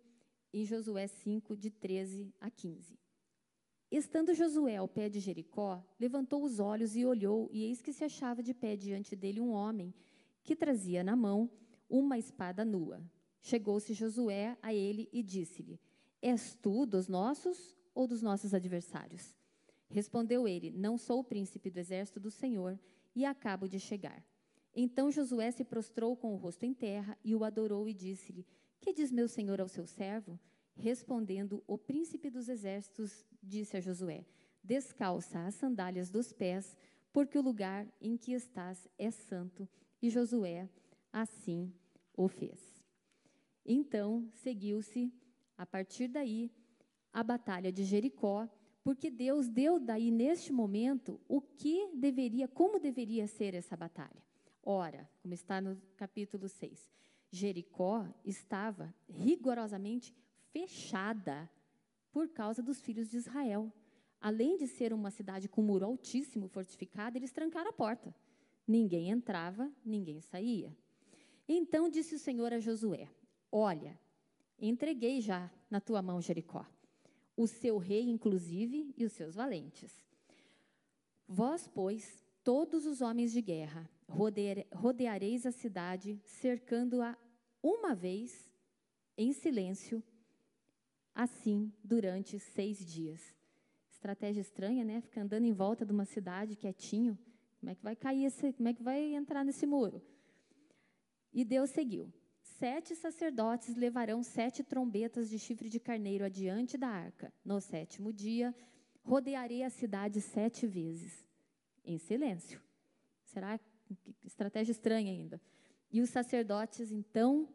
em 0.56 0.63
Josué 0.63 1.06
5, 1.06 1.58
de 1.58 1.70
13 1.70 2.34
a 2.39 2.50
15. 2.50 2.98
Estando 3.91 4.34
Josué 4.34 4.78
ao 4.78 4.88
pé 4.88 5.10
de 5.10 5.20
Jericó, 5.20 5.84
levantou 6.00 6.41
os 6.44 6.62
olhos 6.62 6.96
e 6.96 7.06
olhou, 7.06 7.50
e 7.52 7.65
eis 7.65 7.82
que 7.82 7.91
se 7.91 8.06
achava 8.06 8.41
de 8.41 8.54
pé 8.54 8.78
diante 8.78 9.18
dele 9.18 9.41
um 9.41 9.52
homem 9.52 9.94
que 10.44 10.56
trazia 10.56 11.04
na 11.04 11.13
mão 11.13 11.52
uma 11.89 12.18
espada 12.18 12.63
nua. 12.63 13.04
Chegou-se 13.41 13.94
Josué 13.94 14.58
a 14.62 14.74
ele 14.74 15.10
e 15.12 15.22
disse-lhe: 15.22 15.78
És 16.22 16.56
tu 16.56 16.86
dos 16.86 17.10
nossos 17.10 17.76
ou 17.94 18.08
dos 18.08 18.22
nossos 18.22 18.54
adversários? 18.54 19.36
Respondeu 19.89 20.48
ele: 20.48 20.72
Não 20.72 20.98
sou 20.98 21.20
o 21.20 21.24
príncipe 21.24 21.70
do 21.70 21.80
exército 21.80 22.18
do 22.18 22.32
Senhor 22.32 22.80
e 23.13 23.26
acabo 23.26 23.68
de 23.68 23.78
chegar. 23.78 24.24
Então 24.74 25.12
Josué 25.12 25.52
se 25.52 25.65
prostrou 25.65 26.15
com 26.15 26.34
o 26.34 26.38
rosto 26.38 26.65
em 26.65 26.74
terra 26.74 27.18
e 27.26 27.36
o 27.36 27.44
adorou 27.44 27.89
e 27.89 27.94
disse-lhe: 27.94 28.46
Que 28.80 28.94
diz 28.94 29.12
meu 29.12 29.28
senhor 29.28 29.60
ao 29.60 29.68
seu 29.68 29.86
servo? 29.86 30.40
Respondendo, 30.76 31.64
o 31.66 31.78
príncipe 31.78 32.30
dos 32.30 32.50
exércitos 32.50 33.26
disse 33.42 33.78
a 33.78 33.80
Josué: 33.80 34.26
Descalça 34.64 35.46
as 35.46 35.56
sandálias 35.56 36.10
dos 36.10 36.34
pés, 36.34 36.78
porque 37.14 37.38
o 37.38 37.42
lugar 37.42 37.88
em 38.02 38.18
que 38.18 38.34
estás 38.34 38.88
é 38.98 39.10
santo. 39.10 39.68
E 40.02 40.10
Josué 40.10 40.70
assim 41.12 41.74
o 42.14 42.28
fez. 42.28 42.84
Então 43.66 44.30
seguiu-se 44.34 45.12
a 45.58 45.66
partir 45.66 46.08
daí, 46.08 46.52
a 47.14 47.24
batalha 47.24 47.72
de 47.72 47.84
Jericó, 47.84 48.48
porque 48.84 49.10
Deus 49.10 49.48
deu 49.48 49.80
daí 49.80 50.12
neste 50.12 50.52
momento 50.52 51.20
o 51.28 51.42
que 51.42 51.90
deveria, 51.96 52.48
como 52.48 52.80
deveria 52.80 53.26
ser 53.26 53.56
essa 53.56 53.76
batalha. 53.76 54.22
Ora, 54.62 55.10
como 55.22 55.34
está 55.34 55.62
no 55.62 55.82
capítulo 55.96 56.50
6, 56.50 56.92
Jericó 57.36 58.08
estava 58.24 58.93
rigorosamente 59.08 60.13
fechada 60.52 61.50
por 62.12 62.30
causa 62.30 62.62
dos 62.62 62.82
filhos 62.82 63.10
de 63.10 63.17
Israel. 63.17 63.71
Além 64.19 64.58
de 64.58 64.67
ser 64.67 64.93
uma 64.93 65.12
cidade 65.12 65.48
com 65.48 65.62
muro 65.62 65.86
altíssimo, 65.86 66.48
fortificada, 66.48 67.17
eles 67.17 67.32
trancaram 67.32 67.69
a 67.69 67.74
porta. 67.74 68.15
Ninguém 68.67 69.10
entrava, 69.10 69.71
ninguém 69.84 70.21
saía. 70.21 70.76
Então 71.48 71.89
disse 71.89 72.15
o 72.15 72.19
Senhor 72.19 72.52
a 72.54 72.60
Josué: 72.60 73.08
Olha, 73.52 74.00
Entreguei 74.60 75.19
já 75.19 75.52
na 75.69 75.82
tua 75.82 76.02
mão 76.02 76.21
Jericó, 76.21 76.65
o 77.36 77.45
seu 77.45 77.78
rei, 77.78 78.10
inclusive, 78.10 78.93
e 78.95 79.04
os 79.04 79.12
seus 79.12 79.36
valentes. 79.36 80.04
Vós, 81.28 81.67
pois, 81.67 82.24
todos 82.43 82.86
os 82.86 83.02
homens 83.02 83.34
de 83.34 83.41
guerra, 83.41 83.89
rodeareis 84.74 85.45
a 85.45 85.52
cidade, 85.52 86.21
cercando-a 86.24 87.17
uma 87.65 87.95
vez, 87.95 88.47
em 89.17 89.34
silêncio, 89.34 90.04
assim 91.15 91.73
durante 91.84 92.38
seis 92.38 92.86
dias. 92.86 93.34
Estratégia 93.89 94.41
estranha, 94.41 94.84
né? 94.84 95.01
Ficar 95.01 95.21
andando 95.21 95.45
em 95.45 95.51
volta 95.51 95.84
de 95.84 95.91
uma 95.91 96.06
cidade 96.06 96.56
quietinho. 96.56 97.17
Como 97.60 97.71
é 97.71 97.75
que 97.75 97.84
vai 97.84 97.95
cair 97.95 98.25
esse, 98.25 98.54
como 98.54 98.69
é 98.69 98.73
que 98.73 98.84
vai 98.84 99.15
entrar 99.15 99.43
nesse 99.43 99.65
muro? 99.65 99.99
E 101.34 101.43
Deus 101.43 101.71
seguiu. 101.71 102.13
Sete 102.43 102.95
sacerdotes 102.95 103.75
levarão 103.75 104.21
sete 104.21 104.63
trombetas 104.63 105.28
de 105.28 105.39
chifre 105.39 105.67
de 105.67 105.80
carneiro 105.80 106.23
adiante 106.23 106.78
da 106.78 106.88
arca. 106.88 107.34
No 107.43 107.60
sétimo 107.60 108.13
dia, 108.13 108.54
rodearei 109.04 109.63
a 109.63 109.71
cidade 109.71 110.21
sete 110.21 110.67
vezes, 110.67 111.25
em 111.84 111.97
silêncio. 111.97 112.62
Será 113.25 113.60
estratégia 114.23 114.71
estranha 114.71 115.12
ainda? 115.12 115.41
E 115.91 116.02
os 116.02 116.10
sacerdotes 116.10 116.91
então 116.91 117.48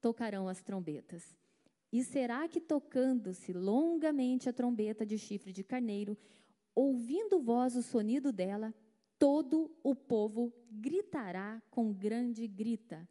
tocarão 0.00 0.48
as 0.48 0.62
trombetas. 0.62 1.36
E 1.92 2.04
será 2.04 2.46
que 2.46 2.60
tocando-se 2.60 3.52
longamente 3.52 4.48
a 4.48 4.52
trombeta 4.52 5.06
de 5.06 5.18
chifre 5.18 5.52
de 5.52 5.64
carneiro, 5.64 6.16
ouvindo 6.74 7.40
voz 7.40 7.74
o 7.76 7.82
sonido 7.82 8.32
dela, 8.32 8.74
todo 9.18 9.74
o 9.82 9.94
povo 9.94 10.52
gritará 10.70 11.62
com 11.70 11.92
grande 11.92 12.46
grita 12.46 13.08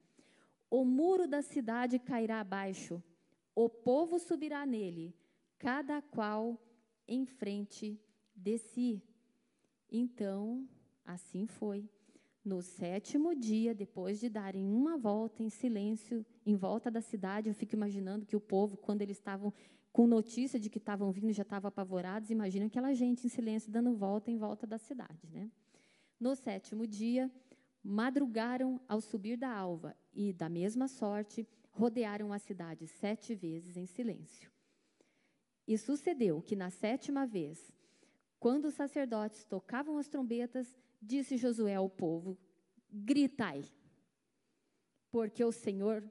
o 0.69 0.83
muro 0.83 1.27
da 1.27 1.41
cidade 1.41 1.97
cairá 1.97 2.41
abaixo, 2.41 3.01
o 3.55 3.69
povo 3.69 4.19
subirá 4.19 4.65
nele, 4.65 5.15
cada 5.57 6.01
qual 6.01 6.61
em 7.07 7.25
frente 7.25 7.99
de 8.35 8.57
si. 8.57 9.01
Então, 9.89 10.67
assim 11.05 11.47
foi. 11.47 11.89
No 12.47 12.61
sétimo 12.61 13.35
dia, 13.35 13.75
depois 13.75 14.21
de 14.21 14.29
darem 14.29 14.63
uma 14.63 14.97
volta 14.97 15.43
em 15.43 15.49
silêncio 15.49 16.25
em 16.45 16.55
volta 16.55 16.89
da 16.89 17.01
cidade, 17.01 17.49
eu 17.49 17.53
fico 17.53 17.75
imaginando 17.75 18.25
que 18.25 18.37
o 18.37 18.39
povo, 18.39 18.77
quando 18.77 19.01
eles 19.01 19.17
estavam 19.17 19.53
com 19.91 20.07
notícia 20.07 20.57
de 20.57 20.69
que 20.69 20.77
estavam 20.77 21.11
vindo, 21.11 21.33
já 21.33 21.41
estavam 21.41 21.67
apavorados. 21.67 22.29
Imagina 22.29 22.67
aquela 22.67 22.93
gente 22.93 23.27
em 23.27 23.29
silêncio 23.29 23.69
dando 23.69 23.93
volta 23.93 24.31
em 24.31 24.37
volta 24.37 24.65
da 24.65 24.77
cidade, 24.77 25.29
né? 25.29 25.51
No 26.17 26.37
sétimo 26.37 26.87
dia, 26.87 27.29
madrugaram 27.83 28.79
ao 28.87 29.01
subir 29.01 29.35
da 29.35 29.53
alva 29.53 29.93
e, 30.13 30.31
da 30.31 30.47
mesma 30.47 30.87
sorte, 30.87 31.45
rodearam 31.69 32.31
a 32.31 32.39
cidade 32.39 32.87
sete 32.87 33.35
vezes 33.35 33.75
em 33.75 33.85
silêncio. 33.85 34.49
E 35.67 35.77
sucedeu 35.77 36.41
que, 36.41 36.55
na 36.55 36.69
sétima 36.69 37.27
vez, 37.27 37.73
quando 38.39 38.69
os 38.69 38.73
sacerdotes 38.73 39.43
tocavam 39.43 39.97
as 39.97 40.07
trombetas, 40.07 40.77
disse 41.01 41.37
Josué 41.37 41.75
ao 41.75 41.89
povo: 41.89 42.37
Gritai, 42.89 43.63
porque 45.11 45.43
o 45.43 45.51
Senhor 45.51 46.03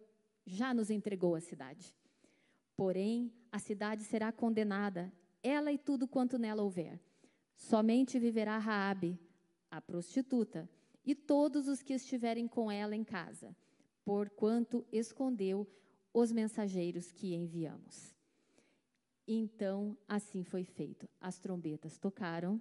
já 0.44 0.72
nos 0.72 0.90
entregou 0.90 1.35
a 1.35 1.40
cidade. 1.40 1.94
Porém, 2.77 3.33
a 3.51 3.59
cidade 3.59 4.05
será 4.05 4.31
condenada, 4.31 5.12
ela 5.42 5.72
e 5.72 5.79
tudo 5.79 6.07
quanto 6.07 6.38
nela 6.38 6.62
houver. 6.62 7.01
Somente 7.57 8.18
viverá 8.18 8.59
Raabe, 8.59 9.18
a 9.70 9.81
prostituta, 9.81 10.68
e 11.05 11.14
todos 11.14 11.68
os 11.68 11.83
que 11.83 11.94
estiverem 11.94 12.46
com 12.46 12.70
ela 12.70 12.94
em 12.94 13.05
casa, 13.05 13.57
porquanto 14.05 14.85
escondeu 14.92 15.66
os 16.12 16.33
mensageiros 16.33 17.12
que 17.12 17.35
enviamos. 17.35 18.14
Então, 19.27 19.96
assim 20.07 20.44
foi 20.44 20.64
feito. 20.64 21.09
As 21.20 21.38
trombetas 21.38 21.99
tocaram, 21.99 22.61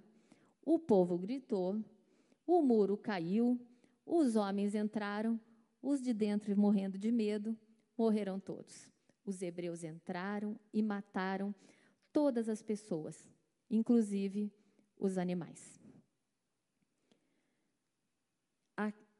o 0.64 0.78
povo 0.78 1.16
gritou, 1.18 1.82
o 2.46 2.62
muro 2.62 2.96
caiu, 2.96 3.60
os 4.04 4.36
homens 4.36 4.74
entraram, 4.74 5.40
os 5.82 6.00
de 6.00 6.12
dentro 6.14 6.56
morrendo 6.56 6.96
de 6.96 7.10
medo, 7.10 7.56
morreram 7.96 8.38
todos. 8.38 8.88
Os 9.24 9.42
hebreus 9.42 9.82
entraram 9.82 10.58
e 10.72 10.82
mataram 10.82 11.54
todas 12.12 12.48
as 12.48 12.62
pessoas, 12.62 13.28
inclusive 13.68 14.52
os 14.96 15.18
animais. 15.18 15.76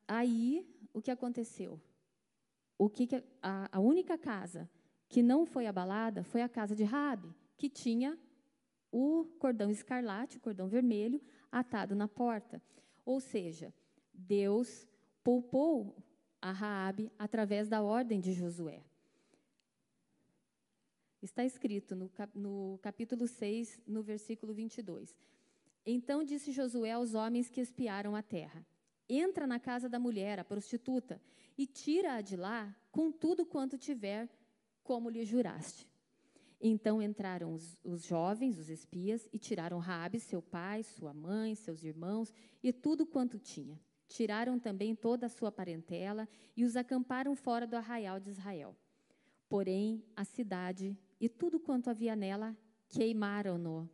Aí, 0.08 0.64
o 0.92 1.02
que 1.02 1.10
aconteceu? 1.10 1.80
O 2.78 2.88
que, 2.88 3.06
que 3.06 3.24
a, 3.42 3.68
a, 3.76 3.80
única 3.80 4.16
casa 4.16 4.70
que 5.08 5.22
não 5.22 5.44
foi 5.44 5.66
abalada 5.66 6.22
foi 6.22 6.42
a 6.42 6.48
casa 6.48 6.76
de 6.76 6.84
Rabi, 6.84 7.34
que 7.56 7.68
tinha 7.68 8.18
o 8.92 9.24
cordão 9.40 9.68
escarlate, 9.70 10.36
o 10.36 10.40
cordão 10.40 10.68
vermelho, 10.68 11.20
atado 11.50 11.94
na 11.96 12.06
porta. 12.06 12.62
Ou 13.06 13.20
seja, 13.20 13.72
Deus 14.12 14.86
poupou 15.22 15.96
a 16.42 16.50
Raabe 16.50 17.10
através 17.16 17.68
da 17.68 17.80
ordem 17.82 18.20
de 18.20 18.32
Josué. 18.32 18.82
Está 21.22 21.44
escrito 21.44 21.94
no, 21.94 22.10
no 22.34 22.78
capítulo 22.82 23.26
6, 23.26 23.80
no 23.86 24.02
versículo 24.02 24.52
22. 24.52 25.16
Então 25.86 26.24
disse 26.24 26.50
Josué 26.50 26.90
aos 26.92 27.14
homens 27.14 27.48
que 27.48 27.60
espiaram 27.60 28.16
a 28.16 28.22
terra: 28.22 28.66
Entra 29.08 29.46
na 29.46 29.60
casa 29.60 29.88
da 29.88 30.00
mulher, 30.00 30.40
a 30.40 30.44
prostituta, 30.44 31.22
e 31.56 31.64
tira-a 31.64 32.20
de 32.20 32.36
lá 32.36 32.76
com 32.90 33.12
tudo 33.12 33.46
quanto 33.46 33.78
tiver, 33.78 34.28
como 34.82 35.08
lhe 35.08 35.24
juraste. 35.24 35.88
Então 36.60 37.02
entraram 37.02 37.52
os, 37.52 37.78
os, 37.84 38.04
jovens, 38.04 38.58
os 38.58 38.70
espias, 38.70 39.28
e 39.32 39.38
tiraram 39.38 39.78
Rabi, 39.78 40.18
seu 40.18 40.40
pai, 40.40 40.82
sua 40.82 41.12
mãe, 41.12 41.54
seus 41.54 41.82
irmãos 41.84 42.32
e 42.62 42.72
tudo 42.72 43.06
quanto 43.06 43.38
tinha. 43.38 43.78
Tiraram 44.08 44.58
também 44.58 44.94
toda 44.94 45.26
a 45.26 45.28
sua 45.28 45.52
parentela 45.52 46.28
e 46.56 46.64
os 46.64 46.76
acamparam 46.76 47.34
fora 47.34 47.66
do 47.66 47.76
arraial 47.76 48.18
de 48.18 48.30
Israel. 48.30 48.74
Porém, 49.48 50.02
a 50.14 50.24
cidade 50.24 50.96
e 51.20 51.28
tudo 51.28 51.60
quanto 51.60 51.90
havia 51.90 52.16
nela 52.16 52.56
queimaram-no. 52.88 53.88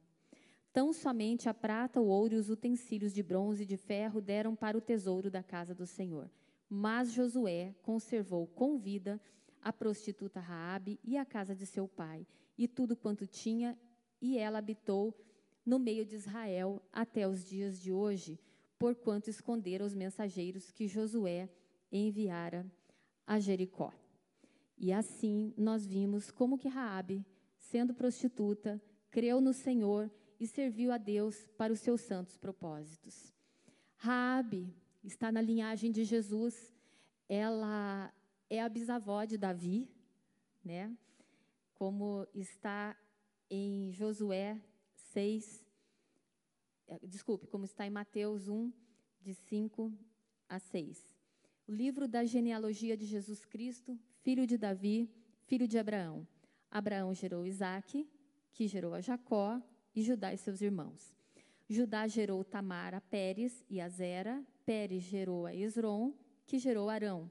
Tão 0.73 0.93
somente 0.93 1.49
a 1.49 1.55
prata, 1.55 2.01
o 2.01 2.07
ouro 2.07 2.35
e 2.35 2.39
os 2.39 2.49
utensílios 2.49 3.13
de 3.13 3.23
bronze 3.23 3.65
e 3.65 3.67
de 3.67 3.77
ferro 3.77 4.21
deram 4.21 4.55
para 4.55 4.79
o 4.79 4.81
tesouro 4.81 5.31
da 5.31 5.43
casa 5.43 5.75
do 5.75 5.87
Senhor. 5.87 6.31
Mas 6.69 7.13
Josué 7.13 7.75
conservou 7.83 8.47
com 8.47 8.79
vida 8.79 9.21
a 9.61 9.73
prostituta 9.73 10.41
Raabe 10.41 10.99
e 11.05 11.17
a 11.17 11.25
casa 11.25 11.55
de 11.55 11.67
seu 11.67 11.87
pai 11.87 12.27
e 12.57 12.69
tudo 12.69 12.97
quanto 12.97 13.27
tinha, 13.27 13.79
e 14.21 14.39
ela 14.39 14.59
habitou 14.59 15.15
no 15.65 15.79
meio 15.79 16.05
de 16.05 16.17
Israel 16.17 16.83
até 16.93 17.27
os 17.27 17.45
dias 17.45 17.81
de 17.81 17.93
hoje, 17.93 18.39
porquanto 18.79 19.31
esconderam 19.31 19.87
os 19.87 19.95
mensageiros 19.95 20.71
que 20.71 20.89
Josué 20.89 21.49
enviara 21.91 22.67
a 23.27 23.39
Jericó. 23.39 23.93
E 24.77 24.93
assim 24.93 25.55
nós 25.57 25.87
vimos 25.87 26.31
como 26.31 26.59
que 26.59 26.69
Raabe, 26.69 27.25
sendo 27.57 27.95
prostituta, 27.95 28.83
creu 29.11 29.41
no 29.41 29.53
Senhor 29.53 30.11
e 30.41 30.47
serviu 30.47 30.91
a 30.91 30.99
Deus 30.99 31.47
para 31.57 31.73
os 31.73 31.79
seus 31.79 32.01
santos 32.01 32.37
propósitos. 32.37 33.33
Raabe 33.97 34.75
está 35.05 35.31
na 35.31 35.41
linhagem 35.41 35.93
de 35.93 36.03
Jesus. 36.03 36.75
Ela 37.29 38.13
é 38.51 38.61
a 38.61 38.69
bisavó 38.69 39.25
de 39.25 39.39
Davi, 39.39 39.89
né? 40.65 40.93
Como 41.83 42.29
está 42.33 42.97
em 43.51 43.91
Josué 43.91 44.57
6, 44.95 45.67
eh, 46.87 47.01
desculpe, 47.03 47.49
como 47.49 47.65
está 47.65 47.85
em 47.85 47.91
Mateus 47.91 48.47
1, 48.47 48.73
de 49.21 49.35
5 49.35 49.93
a 50.49 50.61
6. 50.61 51.05
O 51.67 51.73
livro 51.73 52.07
da 52.07 52.25
genealogia 52.25 52.97
de 52.97 53.05
Jesus 53.05 53.45
Cristo, 53.45 53.99
filho 54.21 54.47
de 54.47 54.57
Davi, 54.57 55.11
filho 55.45 55.67
de 55.67 55.77
Abraão. 55.77 56.25
Abraão 56.71 57.13
gerou 57.13 57.45
Isaque, 57.45 58.09
que 58.53 58.69
gerou 58.69 58.95
a 58.95 59.01
Jacó, 59.01 59.61
e 59.93 60.03
Judá 60.03 60.33
e 60.33 60.39
seus 60.39 60.61
irmãos. 60.61 61.13
Judá 61.69 62.07
gerou 62.07 62.45
Tamar 62.45 62.95
a 62.95 63.01
Pérez 63.01 63.65
e 63.69 63.81
a 63.81 63.89
Zera, 63.89 64.41
Pérez 64.65 65.03
gerou 65.03 65.47
a 65.47 65.53
Esron, 65.53 66.15
que 66.47 66.61
gerou 66.61 66.89
Arão. 66.89 67.29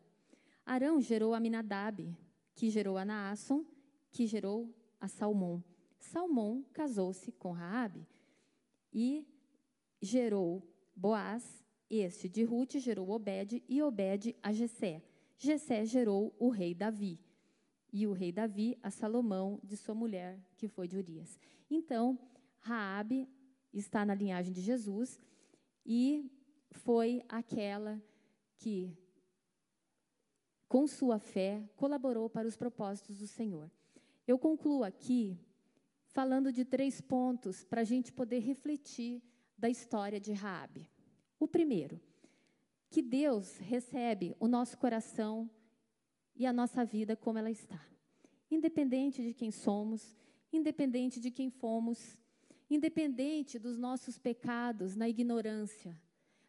Arão 0.65 0.99
gerou 0.99 1.33
a 1.33 1.39
Minadab, 1.39 2.13
que 2.53 2.69
gerou 2.69 2.97
a 2.97 3.05
Naasson, 3.05 3.65
que 4.11 4.27
gerou 4.27 4.73
a 4.99 5.07
Salmão. 5.07 5.63
Salmão 5.99 6.65
casou-se 6.73 7.31
com 7.31 7.51
Raabe 7.51 8.05
e 8.93 9.25
gerou 10.01 10.61
Boaz. 10.95 11.63
Este 11.89 12.29
de 12.29 12.43
Ruth 12.43 12.77
gerou 12.77 13.09
Obed 13.09 13.63
e 13.67 13.81
Obed 13.81 14.35
a 14.41 14.53
Jessé. 14.53 15.01
Jessé 15.37 15.85
gerou 15.85 16.35
o 16.39 16.49
rei 16.49 16.73
Davi. 16.73 17.19
E 17.91 18.07
o 18.07 18.13
rei 18.13 18.31
Davi 18.31 18.77
a 18.81 18.89
Salomão 18.89 19.59
de 19.63 19.75
sua 19.75 19.93
mulher, 19.93 20.39
que 20.55 20.67
foi 20.67 20.87
de 20.87 20.97
Urias. 20.97 21.37
Então, 21.69 22.17
Raabe 22.59 23.27
está 23.73 24.05
na 24.05 24.13
linhagem 24.13 24.53
de 24.53 24.61
Jesus 24.61 25.19
e 25.85 26.31
foi 26.71 27.23
aquela 27.27 28.01
que 28.55 28.95
com 30.69 30.87
sua 30.87 31.19
fé 31.19 31.69
colaborou 31.75 32.29
para 32.29 32.47
os 32.47 32.55
propósitos 32.55 33.19
do 33.19 33.27
Senhor. 33.27 33.69
Eu 34.27 34.37
concluo 34.37 34.83
aqui 34.83 35.37
falando 36.07 36.51
de 36.51 36.65
três 36.65 37.01
pontos 37.01 37.63
para 37.63 37.81
a 37.81 37.83
gente 37.83 38.11
poder 38.11 38.39
refletir 38.39 39.21
da 39.57 39.69
história 39.69 40.19
de 40.19 40.33
Raabe. 40.33 40.89
O 41.39 41.47
primeiro, 41.47 41.99
que 42.89 43.01
Deus 43.01 43.57
recebe 43.57 44.35
o 44.39 44.47
nosso 44.47 44.77
coração 44.77 45.49
e 46.35 46.45
a 46.45 46.53
nossa 46.53 46.83
vida 46.83 47.15
como 47.15 47.37
ela 47.37 47.49
está. 47.49 47.79
Independente 48.49 49.23
de 49.23 49.33
quem 49.33 49.49
somos, 49.49 50.17
independente 50.51 51.19
de 51.19 51.31
quem 51.31 51.49
fomos, 51.49 52.17
independente 52.69 53.57
dos 53.57 53.77
nossos 53.77 54.19
pecados 54.19 54.95
na 54.95 55.07
ignorância, 55.07 55.99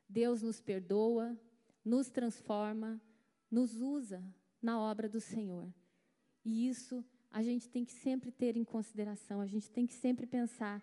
Deus 0.09 0.43
nos 0.43 0.61
perdoa, 0.61 1.39
nos 1.85 2.11
transforma, 2.11 3.01
nos 3.51 3.81
usa 3.81 4.23
na 4.61 4.81
obra 4.81 5.09
do 5.09 5.21
Senhor. 5.21 5.73
E 6.45 6.69
isso 6.69 7.05
a 7.33 7.43
gente 7.43 7.69
tem 7.69 7.85
que 7.85 7.93
sempre 7.93 8.31
ter 8.31 8.57
em 8.57 8.65
consideração, 8.65 9.41
a 9.41 9.47
gente 9.47 9.71
tem 9.71 9.87
que 9.87 9.95
sempre 9.95 10.27
pensar 10.27 10.83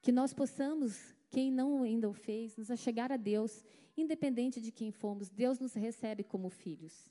que 0.00 0.10
nós 0.10 0.32
possamos, 0.32 1.14
quem 1.30 1.52
não 1.52 1.82
ainda 1.82 2.08
o 2.08 2.12
fez, 2.12 2.56
nos 2.56 2.70
achegar 2.70 3.12
a 3.12 3.16
Deus, 3.16 3.62
independente 3.96 4.60
de 4.60 4.72
quem 4.72 4.90
fomos, 4.90 5.28
Deus 5.28 5.58
nos 5.58 5.74
recebe 5.74 6.24
como 6.24 6.48
filhos. 6.48 7.08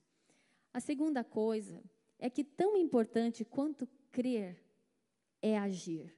A 0.73 0.79
segunda 0.79 1.23
coisa 1.23 1.81
é 2.17 2.29
que 2.29 2.43
tão 2.43 2.75
importante 2.75 3.45
quanto 3.45 3.87
crer 4.11 4.61
é 5.41 5.57
agir. 5.57 6.13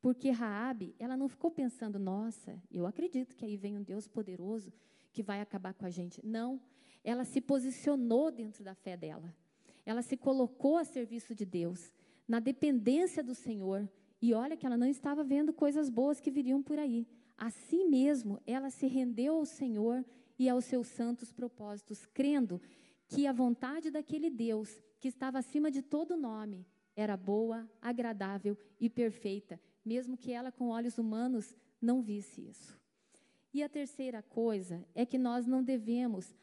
Porque 0.00 0.30
Raabe, 0.30 0.94
ela 0.98 1.16
não 1.16 1.28
ficou 1.28 1.50
pensando, 1.50 1.98
nossa, 1.98 2.60
eu 2.70 2.86
acredito 2.86 3.34
que 3.36 3.44
aí 3.44 3.56
vem 3.56 3.76
um 3.76 3.82
Deus 3.82 4.06
poderoso 4.06 4.72
que 5.12 5.22
vai 5.22 5.40
acabar 5.40 5.72
com 5.74 5.86
a 5.86 5.90
gente. 5.90 6.24
Não, 6.24 6.60
ela 7.02 7.24
se 7.24 7.40
posicionou 7.40 8.30
dentro 8.30 8.64
da 8.64 8.74
fé 8.74 8.96
dela. 8.96 9.34
Ela 9.84 10.02
se 10.02 10.16
colocou 10.16 10.76
a 10.76 10.84
serviço 10.84 11.34
de 11.34 11.44
Deus, 11.44 11.92
na 12.26 12.40
dependência 12.40 13.22
do 13.22 13.34
Senhor. 13.34 13.88
E 14.20 14.32
olha 14.32 14.56
que 14.56 14.64
ela 14.64 14.76
não 14.76 14.86
estava 14.86 15.22
vendo 15.22 15.52
coisas 15.52 15.90
boas 15.90 16.20
que 16.20 16.30
viriam 16.30 16.62
por 16.62 16.78
aí. 16.78 17.06
Assim 17.36 17.88
mesmo, 17.88 18.40
ela 18.46 18.70
se 18.70 18.86
rendeu 18.86 19.36
ao 19.36 19.44
Senhor 19.44 20.04
e 20.38 20.48
aos 20.48 20.64
seus 20.64 20.86
santos 20.88 21.32
propósitos, 21.32 22.06
crendo 22.06 22.60
que 23.06 23.26
a 23.26 23.32
vontade 23.32 23.90
daquele 23.90 24.30
Deus, 24.30 24.80
que 24.98 25.08
estava 25.08 25.38
acima 25.38 25.70
de 25.70 25.82
todo 25.82 26.16
nome, 26.16 26.66
era 26.96 27.16
boa, 27.16 27.68
agradável 27.80 28.56
e 28.80 28.88
perfeita, 28.88 29.60
mesmo 29.84 30.16
que 30.16 30.32
ela, 30.32 30.50
com 30.50 30.68
olhos 30.68 30.96
humanos, 30.96 31.54
não 31.80 32.00
visse 32.00 32.40
isso. 32.40 32.78
E 33.52 33.62
a 33.62 33.68
terceira 33.68 34.22
coisa 34.22 34.84
é 34.94 35.04
que 35.04 35.18
nós 35.18 35.46
não 35.46 35.62
devemos 35.62 36.34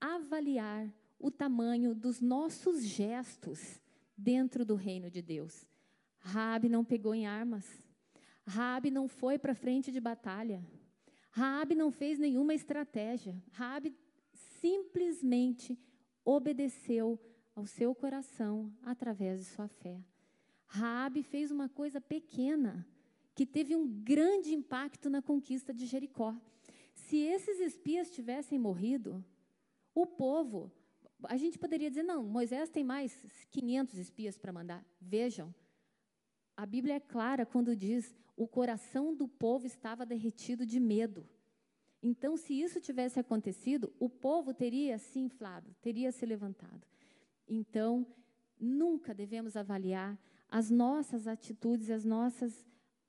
avaliar 0.00 0.92
o 1.20 1.30
tamanho 1.30 1.94
dos 1.94 2.20
nossos 2.20 2.82
gestos 2.84 3.80
dentro 4.16 4.64
do 4.64 4.74
reino 4.74 5.10
de 5.10 5.22
Deus. 5.22 5.66
Rabi 6.18 6.68
não 6.68 6.84
pegou 6.84 7.14
em 7.14 7.26
armas. 7.26 7.64
Rabi 8.46 8.90
não 8.90 9.06
foi 9.06 9.38
para 9.38 9.54
frente 9.54 9.92
de 9.92 10.00
batalha. 10.00 10.66
Rabi 11.30 11.74
não 11.74 11.90
fez 11.90 12.18
nenhuma 12.18 12.54
estratégia. 12.54 13.40
Rabi 13.52 13.94
simplesmente 14.60 15.78
obedeceu 16.24 17.18
ao 17.54 17.66
seu 17.66 17.94
coração 17.94 18.72
através 18.82 19.40
de 19.40 19.46
sua 19.46 19.68
fé. 19.68 20.02
Raabe 20.66 21.22
fez 21.22 21.50
uma 21.50 21.68
coisa 21.68 22.00
pequena 22.00 22.86
que 23.34 23.44
teve 23.44 23.74
um 23.74 23.86
grande 23.86 24.54
impacto 24.54 25.10
na 25.10 25.20
conquista 25.20 25.74
de 25.74 25.84
Jericó. 25.84 26.34
Se 26.94 27.16
esses 27.16 27.58
espias 27.58 28.10
tivessem 28.10 28.58
morrido, 28.58 29.24
o 29.92 30.06
povo, 30.06 30.70
a 31.24 31.36
gente 31.36 31.58
poderia 31.58 31.88
dizer, 31.88 32.02
não, 32.02 32.22
Moisés 32.22 32.68
tem 32.68 32.84
mais 32.84 33.26
500 33.50 33.98
espias 33.98 34.36
para 34.38 34.52
mandar. 34.52 34.84
Vejam, 35.00 35.54
a 36.56 36.66
Bíblia 36.66 36.94
é 36.94 37.00
clara 37.00 37.46
quando 37.46 37.74
diz 37.76 38.14
o 38.36 38.46
coração 38.46 39.14
do 39.14 39.28
povo 39.28 39.66
estava 39.66 40.06
derretido 40.06 40.64
de 40.64 40.80
medo. 40.80 41.28
Então, 42.02 42.36
se 42.36 42.58
isso 42.58 42.80
tivesse 42.80 43.20
acontecido, 43.20 43.92
o 43.98 44.08
povo 44.08 44.54
teria 44.54 44.98
se 44.98 45.18
inflado, 45.18 45.74
teria 45.82 46.10
se 46.10 46.24
levantado. 46.24 46.86
Então, 47.46 48.06
nunca 48.58 49.14
devemos 49.14 49.56
avaliar 49.56 50.18
as 50.48 50.70
nossas 50.70 51.26
atitudes, 51.26 51.90
as 51.90 52.04
nossas, 52.04 52.66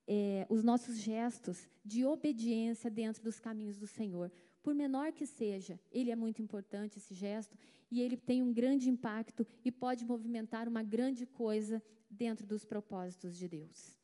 é, 0.08 0.46
os 0.50 0.64
nossos 0.64 0.98
gestos 0.98 1.68
de 1.84 2.06
obediência 2.06 2.90
dentro 2.90 3.24
dos 3.24 3.40
caminhos 3.40 3.78
do 3.78 3.88
Senhor. 3.88 4.32
Por 4.62 4.74
menor 4.74 5.12
que 5.12 5.26
seja, 5.26 5.80
ele 5.92 6.12
é 6.12 6.16
muito 6.16 6.42
importante, 6.42 6.98
esse 6.98 7.14
gesto, 7.14 7.58
e 7.90 8.02
ele 8.02 8.16
tem 8.16 8.42
um 8.42 8.54
grande 8.54 8.90
impacto 8.90 9.46
e 9.66 9.72
pode 9.72 10.06
movimentar 10.06 10.68
uma 10.68 10.84
grande 10.84 11.26
coisa 11.26 11.82
dentro 12.10 12.46
dos 12.46 12.64
propósitos 12.64 13.36
de 13.36 13.48
Deus. 13.48 13.98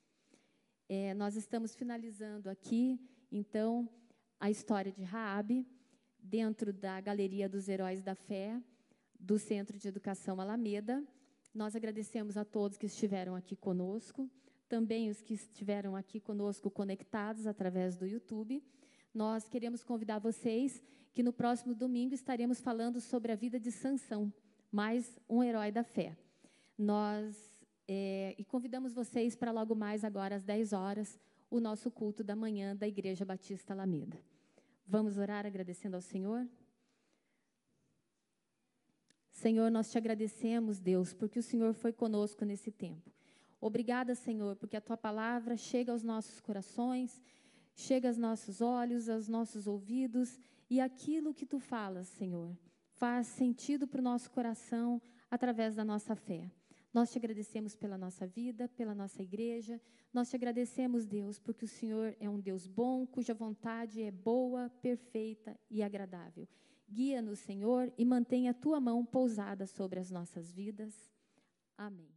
É, 0.89 1.13
nós 1.13 1.35
estamos 1.35 1.75
finalizando 1.75 2.49
aqui, 2.49 2.99
então, 3.31 3.89
a 4.39 4.49
história 4.49 4.91
de 4.91 5.03
Raabe 5.03 5.67
dentro 6.17 6.73
da 6.73 6.99
Galeria 7.01 7.47
dos 7.47 7.67
Heróis 7.67 8.01
da 8.01 8.15
Fé 8.15 8.61
do 9.19 9.37
Centro 9.37 9.77
de 9.77 9.87
Educação 9.87 10.39
Alameda. 10.39 11.03
Nós 11.53 11.75
agradecemos 11.75 12.37
a 12.37 12.45
todos 12.45 12.77
que 12.77 12.85
estiveram 12.85 13.35
aqui 13.35 13.55
conosco, 13.55 14.29
também 14.69 15.09
os 15.09 15.21
que 15.21 15.33
estiveram 15.33 15.95
aqui 15.95 16.19
conosco 16.19 16.69
conectados 16.69 17.47
através 17.47 17.95
do 17.95 18.05
YouTube. 18.05 18.63
Nós 19.17 19.49
queremos 19.49 19.83
convidar 19.83 20.19
vocês 20.19 20.79
que 21.11 21.23
no 21.23 21.33
próximo 21.33 21.73
domingo 21.73 22.13
estaremos 22.13 22.61
falando 22.61 23.01
sobre 23.01 23.31
a 23.31 23.35
vida 23.35 23.59
de 23.59 23.71
Sansão, 23.71 24.31
mais 24.71 25.17
um 25.27 25.41
herói 25.41 25.71
da 25.71 25.83
fé. 25.83 26.15
Nós 26.77 27.51
é, 27.87 28.35
e 28.37 28.45
convidamos 28.45 28.93
vocês 28.93 29.35
para 29.35 29.51
logo 29.51 29.73
mais 29.73 30.03
agora 30.03 30.35
às 30.35 30.43
10 30.43 30.71
horas 30.71 31.19
o 31.49 31.59
nosso 31.59 31.89
culto 31.89 32.23
da 32.23 32.35
manhã 32.35 32.75
da 32.75 32.87
Igreja 32.87 33.25
Batista 33.25 33.73
Alameda. 33.73 34.21
Vamos 34.85 35.17
orar 35.17 35.47
agradecendo 35.47 35.95
ao 35.95 36.01
Senhor? 36.03 36.47
Senhor, 39.31 39.71
nós 39.71 39.89
te 39.89 39.97
agradecemos, 39.97 40.79
Deus, 40.79 41.11
porque 41.11 41.39
o 41.39 41.43
Senhor 41.43 41.73
foi 41.73 41.91
conosco 41.91 42.45
nesse 42.45 42.71
tempo. 42.71 43.11
Obrigada, 43.59 44.13
Senhor, 44.13 44.55
porque 44.57 44.77
a 44.77 44.81
tua 44.81 44.95
palavra 44.95 45.57
chega 45.57 45.91
aos 45.91 46.03
nossos 46.03 46.39
corações, 46.39 47.19
chega 47.77 48.07
aos 48.07 48.17
nossos 48.17 48.59
olhos, 48.59 49.07
aos 49.07 49.27
nossos 49.29 49.67
ouvidos, 49.67 50.39
e 50.67 50.81
aquilo 50.81 51.33
que 51.33 51.45
tu 51.45 51.59
falas, 51.59 52.07
Senhor, 52.07 52.57
faz 52.93 53.27
sentido 53.27 53.87
para 53.87 53.99
o 53.99 54.03
nosso 54.03 54.31
coração 54.31 54.99
através 55.29 55.75
da 55.75 55.85
nossa 55.85 56.15
fé. 56.15 56.51
Nós 56.91 57.11
te 57.11 57.19
agradecemos 57.19 57.75
pela 57.75 57.95
nossa 57.95 58.25
vida, 58.25 58.67
pela 58.69 58.95
nossa 58.95 59.21
igreja. 59.21 59.79
Nós 60.11 60.29
te 60.29 60.35
agradecemos, 60.35 61.05
Deus, 61.05 61.37
porque 61.37 61.65
o 61.65 61.67
Senhor 61.67 62.17
é 62.19 62.27
um 62.27 62.39
Deus 62.39 62.65
bom, 62.65 63.05
cuja 63.05 63.35
vontade 63.35 64.01
é 64.01 64.09
boa, 64.09 64.71
perfeita 64.81 65.55
e 65.69 65.83
agradável. 65.83 66.47
Guia-nos, 66.89 67.39
Senhor, 67.39 67.93
e 67.95 68.03
mantenha 68.03 68.51
a 68.51 68.55
tua 68.55 68.79
mão 68.79 69.05
pousada 69.05 69.67
sobre 69.67 69.99
as 69.99 70.09
nossas 70.09 70.51
vidas. 70.51 71.13
Amém. 71.77 72.16